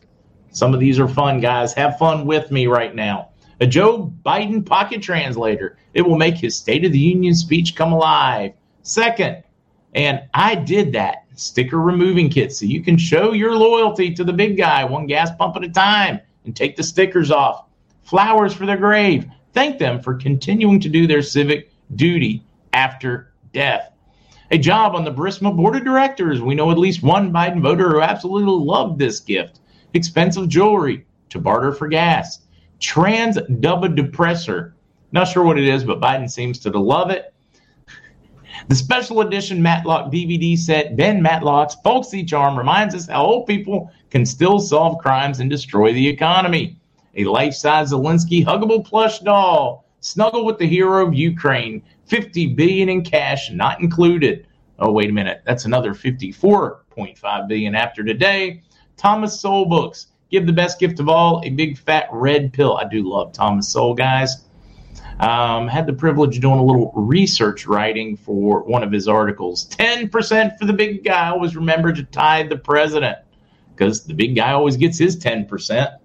Some 0.51 0.73
of 0.73 0.81
these 0.81 1.01
are 1.01 1.09
fun, 1.09 1.41
guys. 1.41 1.75
Have 1.75 1.99
fun 1.99 2.27
with 2.27 2.51
me 2.51 2.69
right 2.69 2.95
now. 2.95 3.31
A 3.61 3.67
Joe 3.67 4.13
Biden 4.25 4.65
pocket 4.65 5.03
translator. 5.03 5.77
It 5.93 6.03
will 6.03 6.17
make 6.17 6.37
his 6.37 6.57
State 6.57 6.85
of 6.85 6.93
the 6.93 6.99
Union 6.99 7.35
speech 7.35 7.75
come 7.75 7.93
alive. 7.93 8.53
Second, 8.83 9.43
and 9.95 10.23
I 10.33 10.55
did 10.55 10.93
that 10.93 11.24
sticker 11.35 11.81
removing 11.81 12.29
kit 12.29 12.53
so 12.53 12.65
you 12.65 12.83
can 12.83 12.97
show 12.97 13.33
your 13.33 13.57
loyalty 13.57 14.15
to 14.15 14.25
the 14.25 14.33
big 14.33 14.57
guy 14.57 14.85
one 14.85 15.07
gas 15.07 15.31
pump 15.37 15.57
at 15.57 15.65
a 15.65 15.69
time 15.69 16.21
and 16.45 16.55
take 16.55 16.77
the 16.77 16.83
stickers 16.83 17.31
off. 17.31 17.67
Flowers 18.03 18.55
for 18.55 18.67
their 18.67 18.77
grave. 18.77 19.27
Thank 19.53 19.79
them 19.79 20.01
for 20.01 20.15
continuing 20.15 20.81
to 20.81 20.89
do 20.89 21.07
their 21.07 21.23
civic 21.23 21.71
duty 21.97 22.45
after 22.73 23.33
death. 23.53 23.93
A 24.51 24.59
job 24.59 24.95
on 24.95 25.05
the 25.05 25.13
Burisma 25.13 25.57
board 25.57 25.77
of 25.77 25.85
directors. 25.85 26.41
We 26.41 26.55
know 26.55 26.71
at 26.71 26.79
least 26.79 27.03
one 27.03 27.33
Biden 27.33 27.61
voter 27.61 27.91
who 27.91 28.01
absolutely 28.01 28.53
loved 28.53 28.99
this 28.99 29.21
gift. 29.21 29.61
Expensive 29.95 30.49
jewelry 30.49 31.07
to 31.31 31.41
barter 31.41 31.73
for 31.73 31.89
gas. 31.89 32.41
Trans 32.79 33.39
double 33.61 33.89
depressor. 33.89 34.73
Not 35.13 35.29
sure 35.29 35.45
what 35.45 35.59
it 35.59 35.67
is, 35.67 35.85
but 35.85 36.01
Biden 36.01 36.31
seems 36.31 36.59
to 36.61 36.71
love 36.71 37.11
it. 37.11 37.34
The 38.69 38.75
special 38.75 39.21
edition 39.21 39.61
Matlock 39.61 40.11
DVD 40.11 40.57
set, 40.57 40.97
Ben 40.97 41.21
Matlock's 41.21 41.77
Folksy 41.85 42.25
Charm, 42.25 42.57
reminds 42.57 42.95
us 42.95 43.07
how 43.07 43.23
old 43.23 43.47
people 43.47 43.91
can 44.09 44.25
still 44.25 44.59
solve 44.59 44.99
crimes 44.99 45.41
and 45.41 45.51
destroy 45.51 45.93
the 45.93 46.09
economy. 46.09 46.79
A 47.15 47.25
life 47.25 47.53
size 47.53 47.93
Zelensky 47.93 48.43
huggable 48.45 48.83
plush 48.83 49.19
doll. 49.21 49.85
Snuggle 50.01 50.47
with 50.47 50.59
the 50.59 50.67
hero 50.67 51.07
of 51.07 51.13
Ukraine. 51.13 51.83
50 52.07 52.55
billion 52.55 52.89
in 52.89 53.03
cash, 53.03 53.51
not 53.51 53.81
included. 53.81 54.47
Oh, 54.79 54.93
wait 54.93 55.11
a 55.11 55.13
minute. 55.13 55.43
That's 55.45 55.67
another 55.67 55.93
54.5 55.93 57.49
billion 57.49 57.75
after 57.75 58.03
today. 58.03 58.63
Thomas 58.97 59.39
Sowell 59.39 59.67
books. 59.67 60.07
Give 60.31 60.47
the 60.47 60.53
best 60.53 60.81
gift 60.81 61.01
of 61.01 61.09
all, 61.09 61.43
a 61.45 61.51
big 61.51 61.77
fat 61.77 62.09
red 62.11 62.53
pill. 62.53 62.79
I 62.79 62.89
do 62.89 63.09
love 63.09 63.33
Thomas 63.33 63.69
Sowell, 63.69 63.95
guys. 63.95 64.44
Um, 65.21 65.69
had 65.69 65.87
the 65.87 65.93
privilege 65.93 66.37
of 66.37 66.43
doing 66.43 66.59
a 66.59 66.65
little 66.65 66.93
research 66.95 67.67
writing 67.67 68.17
for 68.17 68.65
one 68.65 68.83
of 68.83 68.91
his 68.91 69.07
articles. 69.07 69.69
10% 69.69 70.59
for 70.59 70.65
the 70.65 70.73
big 70.73 71.05
guy. 71.05 71.29
Always 71.31 71.55
remember 71.55 71.93
to 71.93 72.03
tithe 72.03 72.49
the 72.49 72.59
president 72.59 73.19
because 73.75 74.05
the 74.05 74.15
big 74.15 74.35
guy 74.35 74.53
always 74.53 74.77
gets 74.77 74.99
his 74.99 75.17
10%. 75.17 75.99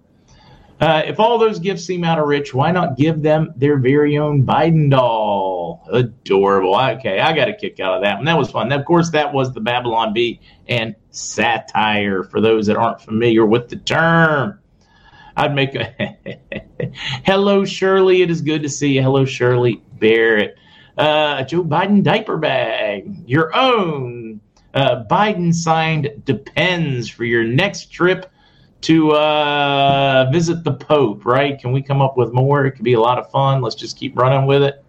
Uh, 0.80 1.02
if 1.04 1.20
all 1.20 1.36
those 1.36 1.58
gifts 1.58 1.84
seem 1.84 2.04
out 2.04 2.18
of 2.18 2.26
rich, 2.26 2.54
why 2.54 2.70
not 2.70 2.96
give 2.96 3.20
them 3.20 3.52
their 3.56 3.76
very 3.76 4.16
own 4.16 4.46
Biden 4.46 4.90
doll? 4.90 5.86
Adorable. 5.92 6.74
Okay, 6.74 7.20
I 7.20 7.34
got 7.34 7.48
a 7.48 7.54
kick 7.54 7.80
out 7.80 7.96
of 7.96 8.02
that 8.02 8.16
one. 8.16 8.24
That 8.24 8.38
was 8.38 8.50
fun. 8.50 8.70
Now, 8.70 8.78
of 8.78 8.86
course, 8.86 9.10
that 9.10 9.34
was 9.34 9.52
the 9.52 9.60
Babylon 9.60 10.14
Bee 10.14 10.40
and 10.68 10.96
satire 11.10 12.22
for 12.22 12.40
those 12.40 12.66
that 12.66 12.76
aren't 12.76 13.02
familiar 13.02 13.44
with 13.44 13.68
the 13.68 13.76
term. 13.76 14.59
I'd 15.36 15.54
make 15.54 15.74
a 15.74 16.16
hello, 17.24 17.64
Shirley. 17.64 18.22
It 18.22 18.30
is 18.30 18.40
good 18.40 18.62
to 18.62 18.68
see 18.68 18.94
you. 18.94 19.02
Hello, 19.02 19.24
Shirley 19.24 19.82
Barrett. 19.98 20.56
Uh, 20.98 21.44
Joe 21.44 21.64
Biden 21.64 22.02
diaper 22.02 22.36
bag, 22.36 23.28
your 23.28 23.54
own. 23.56 24.40
Uh, 24.74 25.04
Biden 25.10 25.54
signed 25.54 26.10
depends 26.24 27.08
for 27.08 27.24
your 27.24 27.44
next 27.44 27.90
trip 27.92 28.30
to 28.82 29.12
uh, 29.12 30.28
visit 30.32 30.64
the 30.64 30.72
Pope, 30.72 31.24
right? 31.24 31.58
Can 31.58 31.72
we 31.72 31.82
come 31.82 32.00
up 32.00 32.16
with 32.16 32.32
more? 32.32 32.64
It 32.66 32.72
could 32.72 32.84
be 32.84 32.94
a 32.94 33.00
lot 33.00 33.18
of 33.18 33.30
fun. 33.30 33.60
Let's 33.60 33.74
just 33.74 33.96
keep 33.96 34.16
running 34.16 34.46
with 34.46 34.62
it. 34.62 34.84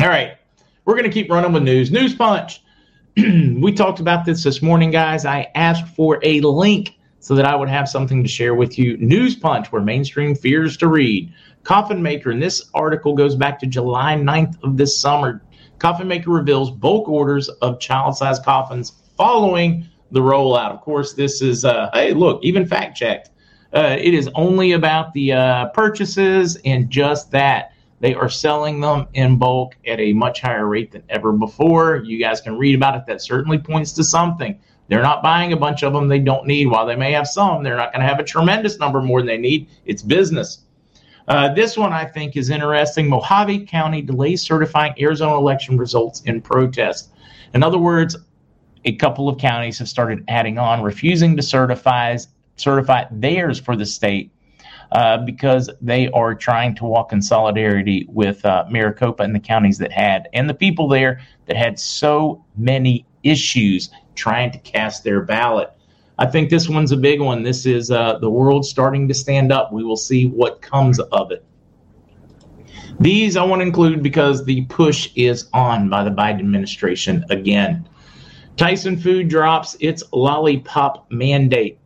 All 0.00 0.08
right. 0.08 0.36
We're 0.84 0.94
going 0.94 1.04
to 1.04 1.10
keep 1.10 1.30
running 1.30 1.52
with 1.52 1.62
news. 1.62 1.90
News 1.90 2.14
Punch. 2.14 2.62
we 3.16 3.72
talked 3.72 4.00
about 4.00 4.24
this 4.24 4.42
this 4.42 4.62
morning, 4.62 4.90
guys. 4.90 5.24
I 5.24 5.50
asked 5.54 5.88
for 5.88 6.20
a 6.22 6.40
link 6.40 6.96
so 7.26 7.34
that 7.34 7.44
I 7.44 7.56
would 7.56 7.68
have 7.68 7.88
something 7.88 8.22
to 8.22 8.28
share 8.28 8.54
with 8.54 8.78
you. 8.78 8.96
News 8.98 9.34
Punch, 9.34 9.72
where 9.72 9.82
mainstream 9.82 10.36
fears 10.36 10.76
to 10.76 10.86
read. 10.86 11.34
Coffin 11.64 12.00
Maker, 12.00 12.30
and 12.30 12.40
this 12.40 12.70
article 12.72 13.16
goes 13.16 13.34
back 13.34 13.58
to 13.58 13.66
July 13.66 14.14
9th 14.14 14.62
of 14.62 14.76
this 14.76 15.00
summer. 15.00 15.42
Coffin 15.80 16.06
Maker 16.06 16.30
reveals 16.30 16.70
bulk 16.70 17.08
orders 17.08 17.48
of 17.48 17.80
child 17.80 18.16
sized 18.16 18.44
coffins 18.44 18.92
following 19.16 19.88
the 20.12 20.20
rollout. 20.20 20.70
Of 20.70 20.82
course, 20.82 21.14
this 21.14 21.42
is, 21.42 21.64
uh, 21.64 21.90
hey, 21.92 22.12
look, 22.12 22.44
even 22.44 22.64
fact 22.64 22.96
checked. 22.96 23.30
Uh, 23.74 23.96
it 23.98 24.14
is 24.14 24.30
only 24.36 24.70
about 24.70 25.12
the 25.12 25.32
uh, 25.32 25.66
purchases 25.70 26.56
and 26.64 26.88
just 26.88 27.32
that. 27.32 27.72
They 27.98 28.14
are 28.14 28.28
selling 28.28 28.80
them 28.80 29.08
in 29.14 29.36
bulk 29.36 29.76
at 29.84 29.98
a 29.98 30.12
much 30.12 30.42
higher 30.42 30.68
rate 30.68 30.92
than 30.92 31.02
ever 31.08 31.32
before. 31.32 31.96
You 32.04 32.20
guys 32.20 32.40
can 32.40 32.56
read 32.56 32.76
about 32.76 32.94
it. 32.94 33.02
That 33.08 33.20
certainly 33.20 33.58
points 33.58 33.90
to 33.94 34.04
something. 34.04 34.60
They're 34.88 35.02
not 35.02 35.22
buying 35.22 35.52
a 35.52 35.56
bunch 35.56 35.82
of 35.82 35.92
them 35.92 36.08
they 36.08 36.18
don't 36.18 36.46
need. 36.46 36.66
While 36.66 36.86
they 36.86 36.96
may 36.96 37.12
have 37.12 37.26
some, 37.26 37.62
they're 37.62 37.76
not 37.76 37.92
going 37.92 38.02
to 38.02 38.06
have 38.06 38.20
a 38.20 38.24
tremendous 38.24 38.78
number 38.78 39.02
more 39.02 39.20
than 39.20 39.26
they 39.26 39.38
need. 39.38 39.68
It's 39.84 40.02
business. 40.02 40.60
Uh, 41.28 41.52
this 41.54 41.76
one 41.76 41.92
I 41.92 42.04
think 42.04 42.36
is 42.36 42.50
interesting. 42.50 43.08
Mohave 43.08 43.66
County 43.66 44.00
delays 44.00 44.42
certifying 44.42 44.94
Arizona 45.00 45.36
election 45.36 45.76
results 45.76 46.20
in 46.22 46.40
protest. 46.40 47.10
In 47.52 47.62
other 47.62 47.78
words, 47.78 48.16
a 48.84 48.94
couple 48.94 49.28
of 49.28 49.38
counties 49.38 49.78
have 49.78 49.88
started 49.88 50.24
adding 50.28 50.58
on, 50.58 50.82
refusing 50.82 51.36
to 51.36 51.42
certify 51.42 52.16
certify 52.58 53.04
theirs 53.10 53.58
for 53.58 53.76
the 53.76 53.84
state 53.84 54.30
uh, 54.92 55.18
because 55.18 55.68
they 55.80 56.08
are 56.10 56.34
trying 56.34 56.74
to 56.74 56.84
walk 56.84 57.12
in 57.12 57.20
solidarity 57.20 58.06
with 58.08 58.44
uh, 58.44 58.64
Maricopa 58.70 59.24
and 59.24 59.34
the 59.34 59.40
counties 59.40 59.78
that 59.78 59.92
had, 59.92 60.28
and 60.32 60.48
the 60.48 60.54
people 60.54 60.88
there 60.88 61.20
that 61.46 61.56
had 61.56 61.78
so 61.78 62.44
many 62.56 63.04
issues 63.30 63.90
trying 64.14 64.50
to 64.52 64.58
cast 64.58 65.04
their 65.04 65.22
ballot. 65.22 65.70
I 66.18 66.26
think 66.26 66.48
this 66.48 66.68
one's 66.68 66.92
a 66.92 66.96
big 66.96 67.20
one. 67.20 67.42
This 67.42 67.66
is 67.66 67.90
uh, 67.90 68.18
the 68.18 68.30
world 68.30 68.64
starting 68.64 69.06
to 69.08 69.14
stand 69.14 69.52
up. 69.52 69.72
We 69.72 69.84
will 69.84 69.96
see 69.96 70.26
what 70.26 70.62
comes 70.62 70.98
of 70.98 71.30
it. 71.30 71.44
These 72.98 73.36
I 73.36 73.44
want 73.44 73.60
to 73.60 73.66
include 73.66 74.02
because 74.02 74.44
the 74.44 74.64
push 74.66 75.10
is 75.14 75.48
on 75.52 75.90
by 75.90 76.02
the 76.02 76.10
Biden 76.10 76.40
administration 76.40 77.24
again. 77.28 77.86
Tyson 78.56 78.96
Food 78.96 79.28
drops 79.28 79.76
its 79.80 80.02
lollipop 80.12 81.10
mandate. 81.10 81.78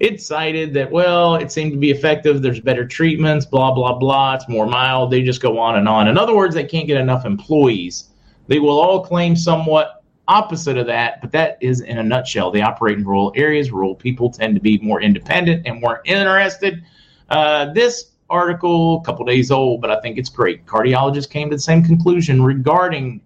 It 0.00 0.20
cited 0.20 0.74
that, 0.74 0.90
well, 0.90 1.36
it 1.36 1.50
seemed 1.50 1.72
to 1.72 1.78
be 1.78 1.90
effective. 1.90 2.42
There's 2.42 2.60
better 2.60 2.86
treatments, 2.86 3.46
blah, 3.46 3.72
blah, 3.72 3.94
blah. 3.94 4.34
It's 4.34 4.48
more 4.48 4.66
mild. 4.66 5.10
They 5.10 5.22
just 5.22 5.40
go 5.40 5.58
on 5.58 5.76
and 5.76 5.88
on. 5.88 6.08
In 6.08 6.18
other 6.18 6.34
words, 6.34 6.54
they 6.54 6.64
can't 6.64 6.86
get 6.86 6.98
enough 6.98 7.24
employees. 7.24 8.10
They 8.48 8.58
will 8.58 8.78
all 8.78 9.04
claim 9.04 9.36
somewhat 9.36 9.99
opposite 10.30 10.78
of 10.78 10.86
that, 10.86 11.20
but 11.20 11.32
that 11.32 11.58
is 11.60 11.80
in 11.80 11.98
a 11.98 12.02
nutshell. 12.02 12.52
They 12.52 12.62
operate 12.62 12.96
in 12.96 13.04
rural 13.04 13.32
areas. 13.34 13.72
Rural 13.72 13.96
people 13.96 14.30
tend 14.30 14.54
to 14.54 14.60
be 14.60 14.78
more 14.78 15.02
independent 15.02 15.66
and 15.66 15.80
more 15.80 16.00
interested. 16.04 16.84
Uh, 17.28 17.72
this 17.72 18.12
article, 18.30 18.98
a 18.98 19.04
couple 19.04 19.24
days 19.24 19.50
old, 19.50 19.80
but 19.80 19.90
I 19.90 20.00
think 20.00 20.18
it's 20.18 20.28
great. 20.28 20.64
Cardiologists 20.66 21.28
came 21.28 21.50
to 21.50 21.56
the 21.56 21.62
same 21.62 21.82
conclusion 21.82 22.42
regarding 22.42 23.20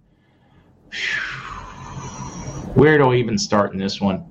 where 2.74 2.96
do 2.96 3.12
I 3.12 3.16
even 3.16 3.36
start 3.36 3.72
in 3.72 3.78
this 3.78 4.00
one? 4.00 4.24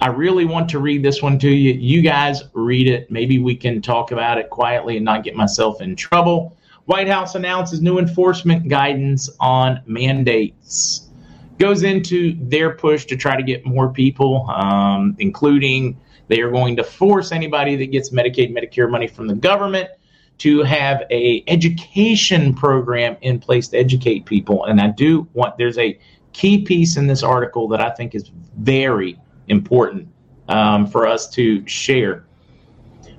I 0.00 0.06
really 0.06 0.44
want 0.44 0.68
to 0.70 0.78
read 0.78 1.02
this 1.02 1.20
one 1.20 1.38
to 1.40 1.50
you. 1.50 1.72
You 1.72 2.00
guys 2.00 2.42
read 2.54 2.86
it. 2.86 3.10
Maybe 3.10 3.38
we 3.38 3.56
can 3.56 3.82
talk 3.82 4.12
about 4.12 4.38
it 4.38 4.50
quietly 4.50 4.96
and 4.96 5.04
not 5.04 5.24
get 5.24 5.34
myself 5.34 5.80
in 5.80 5.96
trouble. 5.96 6.56
White 6.86 7.08
House 7.08 7.34
announces 7.34 7.80
new 7.80 7.98
enforcement 7.98 8.68
guidance 8.68 9.30
on 9.40 9.80
mandates. 9.86 11.11
Goes 11.58 11.82
into 11.82 12.36
their 12.48 12.74
push 12.74 13.04
to 13.06 13.16
try 13.16 13.36
to 13.36 13.42
get 13.42 13.64
more 13.64 13.92
people, 13.92 14.48
um, 14.50 15.14
including 15.18 15.98
they 16.28 16.40
are 16.40 16.50
going 16.50 16.76
to 16.76 16.84
force 16.84 17.30
anybody 17.30 17.76
that 17.76 17.86
gets 17.86 18.10
Medicaid, 18.10 18.56
Medicare 18.56 18.90
money 18.90 19.06
from 19.06 19.26
the 19.26 19.34
government 19.34 19.90
to 20.38 20.62
have 20.62 21.04
a 21.10 21.44
education 21.46 22.54
program 22.54 23.16
in 23.20 23.38
place 23.38 23.68
to 23.68 23.78
educate 23.78 24.26
people. 24.26 24.64
And 24.64 24.80
I 24.80 24.88
do 24.88 25.28
want 25.34 25.56
there's 25.58 25.78
a 25.78 25.98
key 26.32 26.62
piece 26.62 26.96
in 26.96 27.06
this 27.06 27.22
article 27.22 27.68
that 27.68 27.80
I 27.80 27.90
think 27.90 28.14
is 28.14 28.30
very 28.56 29.18
important 29.48 30.08
um, 30.48 30.86
for 30.86 31.06
us 31.06 31.28
to 31.30 31.66
share. 31.68 32.24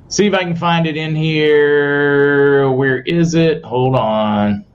See 0.08 0.28
if 0.28 0.34
I 0.34 0.44
can 0.44 0.56
find 0.56 0.86
it 0.86 0.98
in 0.98 1.16
here. 1.16 2.70
Where 2.72 3.02
is 3.02 3.36
it? 3.36 3.64
Hold 3.64 3.96
on. 3.96 4.66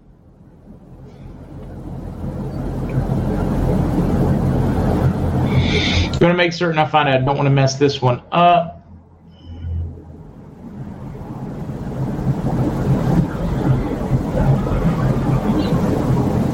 I'm 6.18 6.22
going 6.22 6.32
to 6.32 6.36
make 6.36 6.52
certain 6.52 6.80
I 6.80 6.84
find. 6.84 7.08
I 7.08 7.18
don't 7.18 7.36
want 7.36 7.46
to 7.46 7.50
mess 7.50 7.76
this 7.76 8.02
one 8.02 8.20
up. 8.32 8.84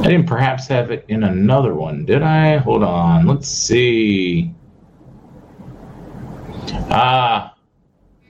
I 0.00 0.09
didn't 0.09 0.27
perhaps 0.27 0.66
have 0.66 0.90
it 0.90 1.07
in 1.09 1.24
another 1.24 1.74
one, 1.74 2.05
did 2.05 2.20
I? 2.20 2.59
Hold 2.59 2.83
on. 2.83 3.27
Let's 3.27 3.48
see. 3.48 4.53
Ah, 6.90 7.57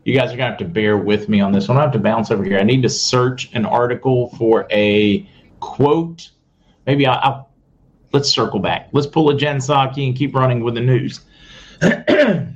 you 0.04 0.14
guys 0.14 0.32
are 0.32 0.36
to 0.36 0.42
have 0.44 0.58
to 0.58 0.64
bear 0.64 0.96
with 0.96 1.28
me 1.28 1.40
on 1.40 1.50
this 1.50 1.66
one. 1.66 1.78
I 1.78 1.80
have 1.80 1.90
to 1.94 1.98
bounce 1.98 2.30
over 2.30 2.44
here. 2.44 2.60
I 2.60 2.62
need 2.62 2.82
to 2.82 2.88
search 2.88 3.50
an 3.54 3.66
article 3.66 4.28
for 4.36 4.68
a 4.70 5.28
quote. 5.58 6.30
Maybe 6.86 7.08
I'll, 7.08 7.18
I'll 7.20 7.53
let's 8.14 8.30
circle 8.30 8.60
back. 8.60 8.88
Let's 8.92 9.08
pull 9.08 9.28
a 9.28 9.36
Jen 9.36 9.58
Psaki 9.58 10.06
and 10.06 10.16
keep 10.16 10.34
running 10.34 10.62
with 10.62 10.74
the 10.74 10.80
news. 10.80 11.20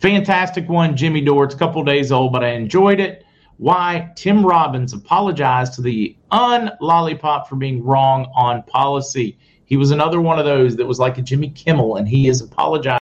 Fantastic 0.00 0.68
one, 0.68 0.96
Jimmy 0.96 1.20
Dore. 1.20 1.44
It's 1.44 1.54
a 1.54 1.58
couple 1.58 1.84
days 1.84 2.10
old, 2.10 2.32
but 2.32 2.42
I 2.42 2.48
enjoyed 2.48 2.98
it 2.98 3.24
why 3.58 4.10
Tim 4.16 4.44
Robbins 4.44 4.92
apologized 4.92 5.74
to 5.74 5.82
the 5.82 6.16
unlollipop 6.32 7.48
for 7.48 7.54
being 7.54 7.84
wrong 7.84 8.26
on 8.34 8.64
policy. 8.64 9.38
He 9.66 9.76
was 9.76 9.92
another 9.92 10.20
one 10.20 10.38
of 10.38 10.44
those 10.44 10.74
that 10.76 10.86
was 10.86 10.98
like 10.98 11.18
a 11.18 11.22
Jimmy 11.22 11.50
Kimmel, 11.50 11.96
and 11.96 12.08
he 12.08 12.26
is 12.28 12.40
apologized. 12.40 13.03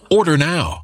Order 0.11 0.35
now. 0.37 0.83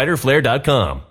fighterflare.com. 0.01 1.10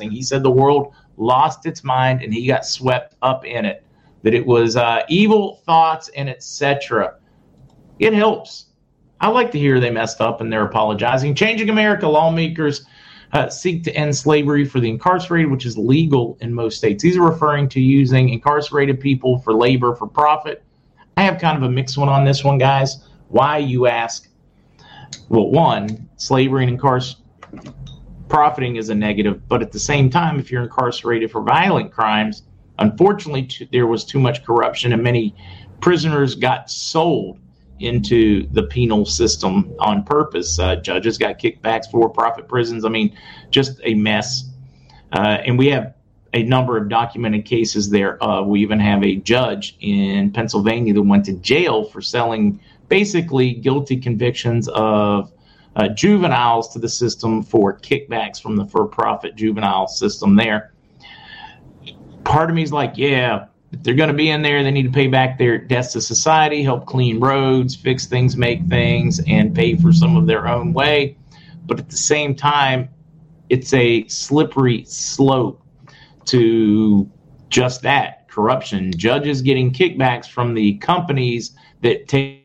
He 0.00 0.22
said 0.22 0.42
the 0.42 0.50
world 0.50 0.94
lost 1.18 1.66
its 1.66 1.84
mind 1.84 2.22
and 2.22 2.32
he 2.32 2.46
got 2.46 2.64
swept 2.64 3.16
up 3.20 3.44
in 3.44 3.66
it. 3.66 3.84
That 4.22 4.32
it 4.32 4.46
was 4.46 4.76
uh, 4.76 5.02
evil 5.10 5.56
thoughts 5.66 6.08
and 6.16 6.26
etc. 6.26 7.16
It 7.98 8.14
helps. 8.14 8.68
I 9.20 9.28
like 9.28 9.50
to 9.50 9.58
hear 9.58 9.80
they 9.80 9.90
messed 9.90 10.22
up 10.22 10.40
and 10.40 10.50
they're 10.50 10.64
apologizing. 10.64 11.34
Changing 11.34 11.68
America 11.68 12.08
lawmakers 12.08 12.86
uh, 13.34 13.50
seek 13.50 13.84
to 13.84 13.94
end 13.94 14.16
slavery 14.16 14.64
for 14.64 14.80
the 14.80 14.88
incarcerated, 14.88 15.50
which 15.50 15.66
is 15.66 15.76
legal 15.76 16.38
in 16.40 16.54
most 16.54 16.78
states. 16.78 17.02
These 17.02 17.18
are 17.18 17.28
referring 17.28 17.68
to 17.68 17.80
using 17.82 18.30
incarcerated 18.30 19.00
people 19.00 19.38
for 19.40 19.52
labor 19.52 19.94
for 19.94 20.06
profit. 20.06 20.64
I 21.18 21.24
have 21.24 21.38
kind 21.38 21.58
of 21.58 21.62
a 21.62 21.70
mixed 21.70 21.98
one 21.98 22.08
on 22.08 22.24
this 22.24 22.42
one, 22.42 22.56
guys. 22.56 23.06
Why 23.28 23.58
you 23.58 23.86
ask? 23.86 24.30
Well, 25.28 25.50
one, 25.50 26.08
slavery 26.16 26.64
and 26.64 26.72
incarceration 26.72 27.20
profiting 28.34 28.74
is 28.74 28.88
a 28.88 28.94
negative, 28.96 29.48
but 29.48 29.62
at 29.62 29.70
the 29.70 29.78
same 29.78 30.10
time, 30.10 30.40
if 30.40 30.50
you're 30.50 30.64
incarcerated 30.64 31.30
for 31.30 31.40
violent 31.40 31.92
crimes, 31.92 32.42
unfortunately, 32.80 33.48
there 33.70 33.86
was 33.86 34.04
too 34.04 34.18
much 34.18 34.44
corruption 34.44 34.92
and 34.92 35.04
many 35.04 35.36
prisoners 35.80 36.34
got 36.34 36.68
sold 36.68 37.38
into 37.78 38.44
the 38.48 38.64
penal 38.64 39.06
system 39.06 39.72
on 39.78 40.02
purpose. 40.02 40.58
Uh, 40.58 40.74
judges 40.74 41.16
got 41.16 41.38
kickbacks 41.38 41.88
for 41.88 42.08
profit 42.08 42.48
prisons. 42.48 42.84
I 42.84 42.88
mean, 42.88 43.16
just 43.50 43.80
a 43.84 43.94
mess. 43.94 44.50
Uh, 45.12 45.38
and 45.46 45.56
we 45.56 45.68
have 45.68 45.94
a 46.32 46.42
number 46.42 46.76
of 46.76 46.88
documented 46.88 47.44
cases 47.44 47.88
there. 47.90 48.20
Uh, 48.20 48.42
we 48.42 48.62
even 48.62 48.80
have 48.80 49.04
a 49.04 49.14
judge 49.14 49.76
in 49.78 50.32
Pennsylvania 50.32 50.92
that 50.92 51.02
went 51.02 51.26
to 51.26 51.34
jail 51.34 51.84
for 51.84 52.00
selling 52.00 52.58
basically 52.88 53.52
guilty 53.52 53.96
convictions 53.96 54.66
of 54.66 55.30
uh, 55.76 55.88
juveniles 55.88 56.68
to 56.72 56.78
the 56.78 56.88
system 56.88 57.42
for 57.42 57.78
kickbacks 57.78 58.40
from 58.40 58.56
the 58.56 58.64
for 58.66 58.86
profit 58.86 59.36
juvenile 59.36 59.88
system 59.88 60.36
there. 60.36 60.72
Part 62.24 62.48
of 62.48 62.56
me 62.56 62.62
is 62.62 62.72
like, 62.72 62.92
yeah, 62.96 63.46
if 63.72 63.82
they're 63.82 63.94
going 63.94 64.08
to 64.08 64.14
be 64.14 64.30
in 64.30 64.42
there, 64.42 64.62
they 64.62 64.70
need 64.70 64.84
to 64.84 64.92
pay 64.92 65.08
back 65.08 65.36
their 65.36 65.58
debts 65.58 65.92
to 65.92 66.00
society, 66.00 66.62
help 66.62 66.86
clean 66.86 67.18
roads, 67.20 67.74
fix 67.74 68.06
things, 68.06 68.36
make 68.36 68.64
things, 68.66 69.20
and 69.26 69.54
pay 69.54 69.76
for 69.76 69.92
some 69.92 70.16
of 70.16 70.26
their 70.26 70.46
own 70.46 70.72
way. 70.72 71.16
But 71.66 71.80
at 71.80 71.90
the 71.90 71.96
same 71.96 72.34
time, 72.34 72.88
it's 73.48 73.72
a 73.74 74.06
slippery 74.06 74.84
slope 74.84 75.60
to 76.26 77.10
just 77.48 77.82
that 77.82 78.28
corruption. 78.28 78.92
Judges 78.96 79.42
getting 79.42 79.72
kickbacks 79.72 80.26
from 80.26 80.54
the 80.54 80.78
companies 80.78 81.56
that 81.82 82.08
take 82.08 82.43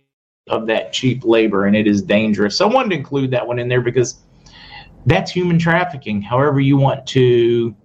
of 0.50 0.66
that 0.68 0.92
cheap 0.92 1.24
labor, 1.24 1.66
and 1.66 1.76
it 1.76 1.88
is 1.88 2.02
dangerous. 2.02 2.58
So 2.58 2.70
I 2.70 2.74
wanted 2.74 2.90
to 2.90 2.96
include 2.96 3.32
that 3.32 3.46
one 3.46 3.60
in 3.60 3.68
there 3.68 3.82
because 3.82 4.20
that's 5.06 5.32
human 5.32 5.58
trafficking. 5.58 6.22
However 6.22 6.60
you 6.60 6.78
want 6.78 7.06
to, 7.08 7.76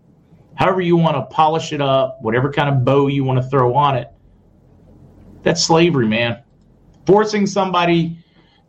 however 0.56 0.80
you 0.80 0.96
want 0.96 1.16
to 1.16 1.22
polish 1.34 1.72
it 1.72 1.80
up, 1.80 2.18
whatever 2.22 2.50
kind 2.52 2.68
of 2.68 2.84
bow 2.84 3.06
you 3.08 3.22
want 3.22 3.42
to 3.42 3.48
throw 3.48 3.74
on 3.74 3.96
it, 3.96 4.10
that's 5.42 5.62
slavery, 5.62 6.08
man. 6.08 6.42
Forcing 7.06 7.46
somebody 7.46 8.18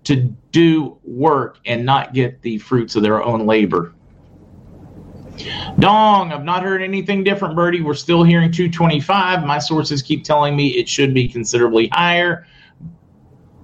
to 0.04 0.16
do 0.52 1.00
work 1.04 1.60
and 1.66 1.86
not 1.86 2.14
get 2.14 2.42
the 2.42 2.58
fruits 2.60 2.96
of 2.96 3.02
their 3.02 3.24
own 3.24 3.46
labor. 3.46 3.94
Dong, 5.80 6.32
I've 6.32 6.44
not 6.44 6.64
heard 6.64 6.82
anything 6.82 7.24
different, 7.24 7.56
Birdie. 7.56 7.82
We're 7.82 7.94
still 7.94 8.24
hearing 8.24 8.52
225. 8.52 9.46
My 9.46 9.60
sources 9.60 10.02
keep 10.02 10.24
telling 10.24 10.56
me 10.56 10.70
it 10.70 10.88
should 10.88 11.14
be 11.14 11.28
considerably 11.28 11.88
higher. 11.90 12.46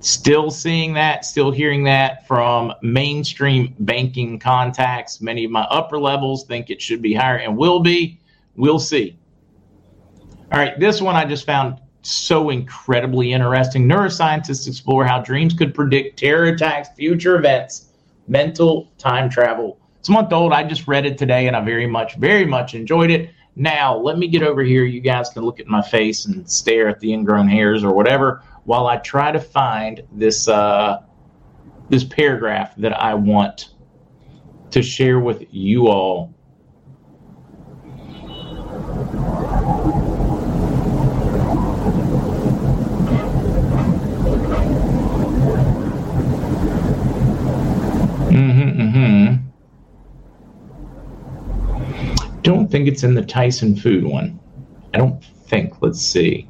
Still 0.02 0.50
seeing 0.50 0.96
that, 0.96 1.26
still 1.26 1.52
hearing 1.52 1.84
that 1.84 2.28
from 2.28 2.74
mainstream 2.82 3.76
banking 3.80 4.40
contacts. 4.40 5.22
Many 5.22 5.46
of 5.46 5.52
my 5.52 5.62
upper 5.62 6.00
levels 6.00 6.44
think 6.44 6.72
it 6.72 6.82
should 6.82 7.04
be 7.04 7.14
higher 7.14 7.38
and 7.38 7.56
will 7.56 7.80
be. 7.80 8.20
We'll 8.56 8.80
see. 8.80 9.16
All 10.52 10.60
right, 10.60 10.78
this 10.80 11.04
one 11.04 11.16
I 11.16 11.26
just 11.26 11.46
found 11.46 11.80
so 12.02 12.50
incredibly 12.50 13.32
interesting. 13.32 13.88
Neuroscientists 13.88 14.68
explore 14.68 15.06
how 15.06 15.22
dreams 15.22 15.54
could 15.54 15.76
predict 15.76 16.18
terror 16.18 16.46
attacks, 16.46 16.90
future 16.98 17.36
events, 17.36 17.90
mental 18.28 18.92
time 18.98 19.30
travel. 19.30 19.80
It's 20.00 20.10
a 20.10 20.14
month 20.14 20.34
old. 20.34 20.52
I 20.52 20.64
just 20.64 20.88
read 20.88 21.06
it 21.06 21.20
today 21.20 21.46
and 21.46 21.56
I 21.56 21.64
very 21.64 21.86
much, 21.86 22.16
very 22.16 22.46
much 22.46 22.74
enjoyed 22.74 23.12
it. 23.12 23.30
Now, 23.56 23.96
let 23.96 24.18
me 24.18 24.28
get 24.28 24.42
over 24.42 24.64
here. 24.64 24.84
You 24.84 25.00
guys 25.00 25.30
can 25.30 25.44
look 25.44 25.60
at 25.60 25.68
my 25.68 25.84
face 25.84 26.26
and 26.26 26.50
stare 26.50 26.88
at 26.88 27.00
the 27.02 27.14
ingrown 27.14 27.48
hairs 27.48 27.84
or 27.84 27.94
whatever 27.94 28.42
while 28.64 28.88
I 28.88 28.98
try 28.98 29.32
to 29.32 29.40
find 29.40 30.04
this 30.12 30.48
uh, 30.48 31.04
this 31.90 32.04
paragraph 32.04 32.76
that 32.78 32.94
I 32.94 33.14
want 33.16 33.70
to 34.72 34.82
share 34.82 35.20
with 35.20 35.46
you 35.54 35.88
all. 35.88 36.34
Mm-hmm, 48.32 48.82
mm-hmm. 48.82 49.36
Don't 52.42 52.72
think 52.72 52.88
it's 52.88 53.04
in 53.04 53.14
the 53.14 53.22
Tyson 53.22 53.76
food 53.76 54.06
one. 54.06 54.40
I 54.94 54.98
don't 54.98 55.24
think. 55.24 55.82
Let's 55.82 56.02
see. 56.02 56.48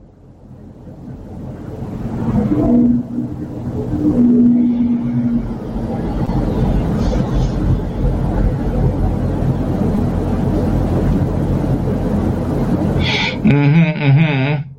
Mm-hmm, 13.43 13.89
mm-hmm. 14.03 14.69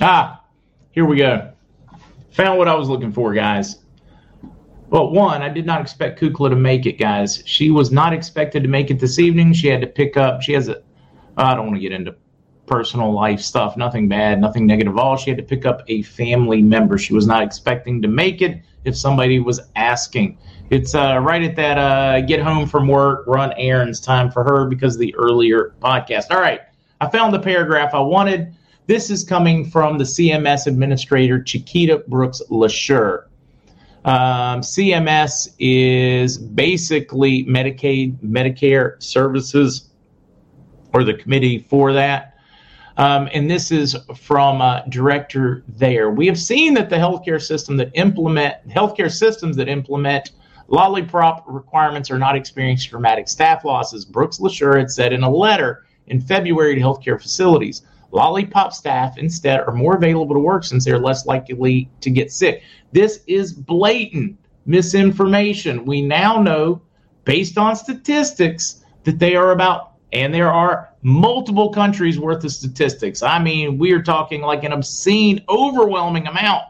Ah, 0.00 0.44
here 1.04 1.10
we 1.10 1.16
go. 1.18 1.50
Found 2.30 2.58
what 2.58 2.66
I 2.66 2.74
was 2.74 2.88
looking 2.88 3.12
for, 3.12 3.34
guys. 3.34 3.76
Well, 4.88 5.10
one, 5.10 5.42
I 5.42 5.50
did 5.50 5.66
not 5.66 5.82
expect 5.82 6.18
Kukla 6.18 6.48
to 6.48 6.56
make 6.56 6.86
it, 6.86 6.98
guys. 6.98 7.42
She 7.44 7.70
was 7.70 7.92
not 7.92 8.14
expected 8.14 8.62
to 8.62 8.70
make 8.70 8.90
it 8.90 8.98
this 8.98 9.18
evening. 9.18 9.52
She 9.52 9.68
had 9.68 9.82
to 9.82 9.86
pick 9.86 10.16
up. 10.16 10.40
She 10.40 10.54
has 10.54 10.68
a. 10.68 10.82
I 11.36 11.54
don't 11.54 11.66
want 11.66 11.76
to 11.76 11.80
get 11.80 11.92
into 11.92 12.14
personal 12.64 13.12
life 13.12 13.40
stuff. 13.40 13.76
Nothing 13.76 14.08
bad, 14.08 14.40
nothing 14.40 14.66
negative 14.66 14.96
at 14.96 14.98
all. 14.98 15.18
She 15.18 15.28
had 15.28 15.36
to 15.36 15.42
pick 15.42 15.66
up 15.66 15.82
a 15.88 16.00
family 16.02 16.62
member. 16.62 16.96
She 16.96 17.12
was 17.12 17.26
not 17.26 17.42
expecting 17.42 18.00
to 18.00 18.08
make 18.08 18.40
it 18.40 18.62
if 18.84 18.96
somebody 18.96 19.40
was 19.40 19.60
asking. 19.76 20.38
It's 20.70 20.94
uh, 20.94 21.18
right 21.18 21.42
at 21.42 21.54
that 21.56 21.76
uh, 21.76 22.22
get 22.22 22.40
home 22.40 22.66
from 22.66 22.88
work, 22.88 23.26
run 23.26 23.52
errands 23.58 24.00
time 24.00 24.30
for 24.30 24.42
her 24.42 24.64
because 24.64 24.94
of 24.94 25.00
the 25.00 25.14
earlier 25.16 25.74
podcast. 25.82 26.30
All 26.30 26.40
right, 26.40 26.62
I 27.02 27.10
found 27.10 27.34
the 27.34 27.40
paragraph 27.40 27.92
I 27.92 28.00
wanted. 28.00 28.54
This 28.86 29.08
is 29.08 29.24
coming 29.24 29.64
from 29.64 29.96
the 29.96 30.04
CMS 30.04 30.66
administrator, 30.66 31.42
Chiquita 31.42 32.04
Brooks 32.06 32.42
LaSure. 32.50 33.24
Um, 34.04 34.60
CMS 34.60 35.54
is 35.58 36.36
basically 36.36 37.44
Medicaid, 37.46 38.18
Medicare 38.18 39.02
services, 39.02 39.88
or 40.92 41.02
the 41.02 41.14
committee 41.14 41.60
for 41.60 41.94
that. 41.94 42.38
Um, 42.98 43.30
and 43.32 43.50
this 43.50 43.70
is 43.70 43.96
from 44.14 44.60
uh, 44.60 44.82
director 44.90 45.64
there. 45.66 46.10
We 46.10 46.26
have 46.26 46.38
seen 46.38 46.74
that 46.74 46.90
the 46.90 46.96
healthcare 46.96 47.42
system 47.42 47.78
that 47.78 47.90
implement 47.94 48.68
healthcare 48.68 49.10
systems 49.10 49.56
that 49.56 49.68
implement 49.68 50.32
lollipop 50.68 51.44
requirements 51.46 52.10
are 52.10 52.18
not 52.18 52.36
experiencing 52.36 52.90
dramatic 52.90 53.28
staff 53.28 53.64
losses. 53.64 54.04
Brooks 54.04 54.38
LaSure 54.38 54.78
had 54.78 54.90
said 54.90 55.14
in 55.14 55.22
a 55.22 55.30
letter 55.30 55.86
in 56.06 56.20
February 56.20 56.74
to 56.74 56.80
healthcare 56.82 57.20
facilities. 57.20 57.82
Lollipop 58.14 58.72
staff 58.72 59.18
instead 59.18 59.60
are 59.60 59.72
more 59.72 59.96
available 59.96 60.36
to 60.36 60.40
work 60.40 60.62
since 60.62 60.84
they're 60.84 61.00
less 61.00 61.26
likely 61.26 61.90
to 62.00 62.10
get 62.10 62.30
sick. 62.30 62.62
This 62.92 63.20
is 63.26 63.52
blatant 63.52 64.38
misinformation. 64.66 65.84
We 65.84 66.00
now 66.00 66.40
know, 66.40 66.80
based 67.24 67.58
on 67.58 67.74
statistics, 67.74 68.84
that 69.02 69.18
they 69.18 69.34
are 69.34 69.50
about, 69.50 69.94
and 70.12 70.32
there 70.32 70.50
are 70.50 70.90
multiple 71.02 71.70
countries 71.70 72.18
worth 72.18 72.44
of 72.44 72.52
statistics. 72.52 73.20
I 73.22 73.40
mean, 73.40 73.78
we 73.78 73.90
are 73.92 74.02
talking 74.02 74.42
like 74.42 74.62
an 74.62 74.72
obscene, 74.72 75.44
overwhelming 75.48 76.28
amount. 76.28 76.64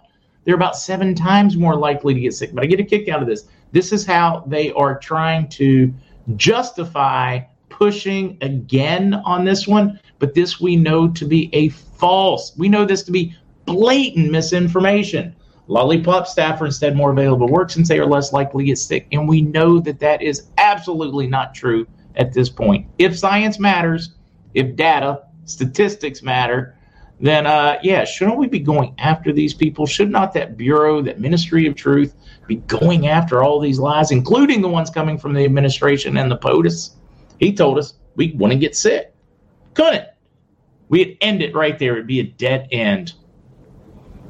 They're 0.45 0.55
about 0.55 0.77
seven 0.77 1.15
times 1.15 1.59
more 1.59 1.77
likely 1.77 2.15
to 2.15 2.21
get 2.21 2.33
sick. 2.33 2.55
But 2.55 2.65
I 2.65 2.67
get 2.67 2.81
a 2.81 2.85
kick 2.85 3.09
out 3.11 3.21
of 3.21 3.29
this. 3.29 3.45
This 3.71 3.93
is 3.93 4.07
how 4.07 4.45
they 4.47 4.73
are 4.73 4.99
trying 4.99 5.49
to 5.51 5.93
justify 6.37 7.41
pushing 7.69 8.39
again 8.41 9.13
on 9.13 9.45
this 9.45 9.69
one 9.69 10.01
but 10.25 10.33
this 10.33 10.59
we 10.59 10.75
know 10.75 11.07
to 11.07 11.27
be 11.27 11.51
a 11.53 11.69
false. 11.69 12.57
We 12.57 12.71
know 12.71 12.87
this 12.87 13.03
to 13.03 13.13
be 13.13 13.37
blatant 13.67 14.31
misinformation. 14.31 15.37
Lollipop 15.67 16.27
staff 16.27 16.63
are 16.63 16.65
instead 16.65 16.97
more 16.97 17.13
available 17.13 17.47
work 17.47 17.69
since 17.69 17.91
they 17.91 17.99
are 17.99 18.07
less 18.07 18.33
likely 18.33 18.65
to 18.65 18.69
get 18.69 18.79
sick. 18.79 19.07
And 19.13 19.29
we 19.29 19.43
know 19.43 19.81
that 19.81 20.01
that 20.01 20.23
is 20.23 20.47
absolutely 20.57 21.27
not 21.27 21.55
true 21.55 21.87
at 22.17 22.33
this 22.33 22.49
point. 22.49 22.87
If 22.99 23.19
science 23.19 23.59
matters, 23.59 24.15
if 24.55 24.77
data, 24.77 25.25
statistics 25.45 26.23
matter, 26.23 26.75
then 27.21 27.47
uh, 27.47 27.79
yeah, 27.83 28.07
shouldn't 28.07 28.39
we 28.39 28.47
be 28.47 28.61
going 28.61 28.95
after 28.97 29.31
these 29.31 29.53
people? 29.53 29.85
Should 29.85 30.11
not 30.11 30.33
that 30.33 30.57
Bureau, 30.57 31.03
that 31.03 31.21
Ministry 31.21 31.67
of 31.67 31.75
Truth, 31.75 32.15
be 32.47 32.57
going 32.57 33.09
after 33.09 33.43
all 33.43 33.61
these 33.61 33.79
lies, 33.79 34.11
including 34.11 34.63
the 34.63 34.69
ones 34.71 34.89
coming 34.89 35.19
from 35.19 35.35
the 35.35 35.45
administration 35.45 36.17
and 36.17 36.31
the 36.31 36.39
POTUS? 36.39 36.95
He 37.39 37.53
told 37.53 37.77
us 37.77 37.93
we 38.17 38.33
wouldn't 38.39 38.63
get 38.63 38.75
sick. 38.75 39.15
Couldn't. 39.75 40.09
We'd 40.89 41.17
end 41.21 41.43
it 41.43 41.55
right 41.55 41.79
there. 41.79 41.95
It'd 41.95 42.07
be 42.07 42.21
a 42.21 42.25
dead 42.25 42.69
end. 42.71 43.15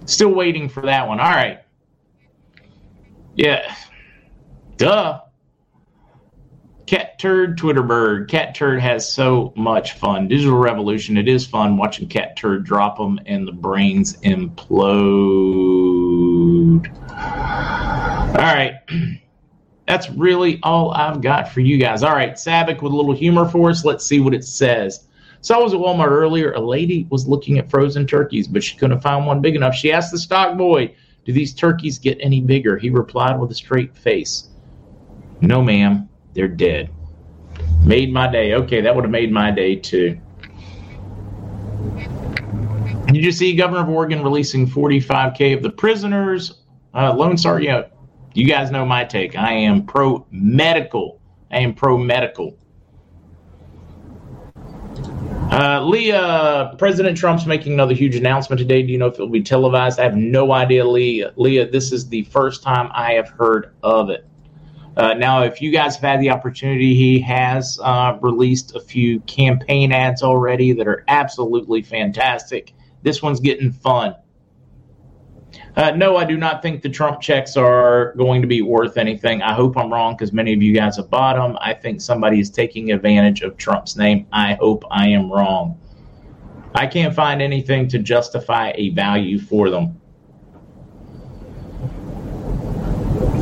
Still 0.06 0.34
waiting 0.34 0.68
for 0.68 0.82
that 0.82 1.08
one. 1.08 1.20
All 1.20 1.30
right. 1.30 1.60
Yeah. 3.34 3.74
Duh. 4.76 5.20
Cat 6.86 7.18
Turd 7.18 7.58
Twitterbird. 7.58 8.28
Cat 8.28 8.54
Turd 8.54 8.80
has 8.80 9.10
so 9.10 9.52
much 9.56 9.92
fun. 9.92 10.28
Digital 10.28 10.58
Revolution. 10.58 11.16
It 11.16 11.28
is 11.28 11.46
fun 11.46 11.76
watching 11.76 12.08
Cat 12.08 12.36
Turd 12.36 12.64
drop 12.64 12.98
them 12.98 13.18
and 13.26 13.48
the 13.48 13.52
brains 13.52 14.16
implode. 14.18 14.84
All 17.10 18.34
right. 18.34 18.74
That's 19.86 20.08
really 20.10 20.60
all 20.62 20.92
I've 20.92 21.20
got 21.20 21.48
for 21.48 21.60
you 21.60 21.78
guys. 21.78 22.02
All 22.02 22.14
right. 22.14 22.32
Sabic 22.34 22.82
with 22.82 22.92
a 22.92 22.96
little 22.96 23.14
humor 23.14 23.46
for 23.48 23.70
us. 23.70 23.84
Let's 23.84 24.06
see 24.06 24.20
what 24.20 24.34
it 24.34 24.44
says. 24.44 25.06
So 25.44 25.54
I 25.54 25.62
was 25.62 25.74
at 25.74 25.78
Walmart 25.80 26.08
earlier. 26.08 26.52
A 26.52 26.60
lady 26.60 27.06
was 27.10 27.28
looking 27.28 27.58
at 27.58 27.68
frozen 27.68 28.06
turkeys, 28.06 28.48
but 28.48 28.64
she 28.64 28.78
couldn't 28.78 29.02
find 29.02 29.26
one 29.26 29.42
big 29.42 29.54
enough. 29.54 29.74
She 29.74 29.92
asked 29.92 30.10
the 30.10 30.16
stock 30.18 30.56
boy, 30.56 30.94
Do 31.26 31.34
these 31.34 31.52
turkeys 31.52 31.98
get 31.98 32.16
any 32.18 32.40
bigger? 32.40 32.78
He 32.78 32.88
replied 32.88 33.38
with 33.38 33.50
a 33.50 33.54
straight 33.54 33.94
face, 33.94 34.48
No, 35.42 35.60
ma'am, 35.60 36.08
they're 36.32 36.48
dead. 36.48 36.88
Made 37.84 38.10
my 38.10 38.26
day. 38.26 38.54
Okay, 38.54 38.80
that 38.80 38.94
would 38.94 39.04
have 39.04 39.10
made 39.10 39.30
my 39.30 39.50
day 39.50 39.76
too. 39.76 40.18
Did 43.08 43.22
you 43.22 43.30
see 43.30 43.54
Governor 43.54 43.82
of 43.82 43.90
Oregon 43.90 44.22
releasing 44.22 44.66
45K 44.66 45.54
of 45.54 45.62
the 45.62 45.68
prisoners? 45.68 46.62
Uh, 46.94 47.12
Lone 47.12 47.36
Star, 47.36 47.60
you 47.60 48.48
guys 48.48 48.70
know 48.70 48.86
my 48.86 49.04
take. 49.04 49.36
I 49.36 49.52
am 49.52 49.84
pro 49.84 50.26
medical. 50.30 51.20
I 51.50 51.58
am 51.58 51.74
pro 51.74 51.98
medical. 51.98 52.56
Uh, 55.54 55.80
Leah, 55.84 56.74
President 56.78 57.16
Trump's 57.16 57.46
making 57.46 57.74
another 57.74 57.94
huge 57.94 58.16
announcement 58.16 58.58
today. 58.58 58.82
Do 58.82 58.90
you 58.90 58.98
know 58.98 59.06
if 59.06 59.14
it 59.14 59.20
will 59.20 59.28
be 59.28 59.40
televised? 59.40 60.00
I 60.00 60.02
have 60.02 60.16
no 60.16 60.50
idea, 60.50 60.84
Leah. 60.84 61.32
Leah, 61.36 61.70
this 61.70 61.92
is 61.92 62.08
the 62.08 62.24
first 62.24 62.64
time 62.64 62.90
I 62.92 63.12
have 63.12 63.28
heard 63.28 63.72
of 63.80 64.10
it. 64.10 64.26
Uh, 64.96 65.14
now, 65.14 65.44
if 65.44 65.62
you 65.62 65.70
guys 65.70 65.94
have 65.94 66.02
had 66.02 66.20
the 66.20 66.30
opportunity, 66.30 66.96
he 66.96 67.20
has 67.20 67.78
uh, 67.80 68.18
released 68.20 68.74
a 68.74 68.80
few 68.80 69.20
campaign 69.20 69.92
ads 69.92 70.24
already 70.24 70.72
that 70.72 70.88
are 70.88 71.04
absolutely 71.06 71.82
fantastic. 71.82 72.72
This 73.04 73.22
one's 73.22 73.38
getting 73.38 73.70
fun. 73.70 74.16
Uh, 75.76 75.90
no, 75.90 76.16
I 76.16 76.24
do 76.24 76.36
not 76.36 76.62
think 76.62 76.82
the 76.82 76.88
Trump 76.88 77.20
checks 77.20 77.56
are 77.56 78.14
going 78.16 78.40
to 78.42 78.46
be 78.46 78.62
worth 78.62 78.96
anything. 78.96 79.42
I 79.42 79.54
hope 79.54 79.76
I'm 79.76 79.92
wrong 79.92 80.14
because 80.14 80.32
many 80.32 80.52
of 80.52 80.62
you 80.62 80.72
guys 80.72 80.96
have 80.98 81.10
bought 81.10 81.34
them. 81.34 81.58
I 81.60 81.74
think 81.74 82.00
somebody 82.00 82.38
is 82.38 82.48
taking 82.48 82.92
advantage 82.92 83.42
of 83.42 83.56
Trump's 83.56 83.96
name. 83.96 84.26
I 84.32 84.54
hope 84.54 84.84
I 84.90 85.08
am 85.08 85.32
wrong. 85.32 85.80
I 86.76 86.86
can't 86.86 87.14
find 87.14 87.42
anything 87.42 87.88
to 87.88 87.98
justify 87.98 88.72
a 88.76 88.90
value 88.90 89.38
for 89.38 89.68
them. 89.68 90.00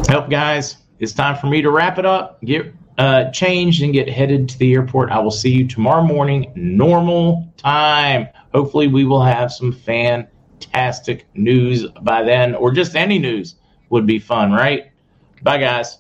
Help, 0.09 0.31
guys. 0.31 0.77
It's 1.01 1.13
time 1.13 1.37
for 1.37 1.49
me 1.49 1.63
to 1.63 1.71
wrap 1.71 1.99
it 1.99 2.07
up, 2.07 2.41
get 2.43 2.73
uh, 2.97 3.31
changed, 3.31 3.83
and 3.83 3.93
get 3.93 4.09
headed 4.09 4.49
to 4.51 4.59
the 4.59 4.73
airport. 4.73 5.11
I 5.11 5.19
will 5.19 5.31
see 5.31 5.51
you 5.51 5.67
tomorrow 5.67 6.05
morning, 6.05 6.53
normal 6.55 7.53
time. 7.57 8.29
Hopefully, 8.55 8.87
we 8.87 9.05
will 9.05 9.23
have 9.23 9.53
some 9.53 9.73
fan 9.73 10.29
fantastic 10.65 11.27
news 11.35 11.87
by 12.03 12.23
then, 12.23 12.55
or 12.55 12.73
just 12.73 12.97
any 12.97 13.19
news 13.19 13.57
would 13.91 14.07
be 14.07 14.19
fun, 14.19 14.53
right? 14.53 14.91
Bye, 15.43 15.59
guys. 15.59 15.99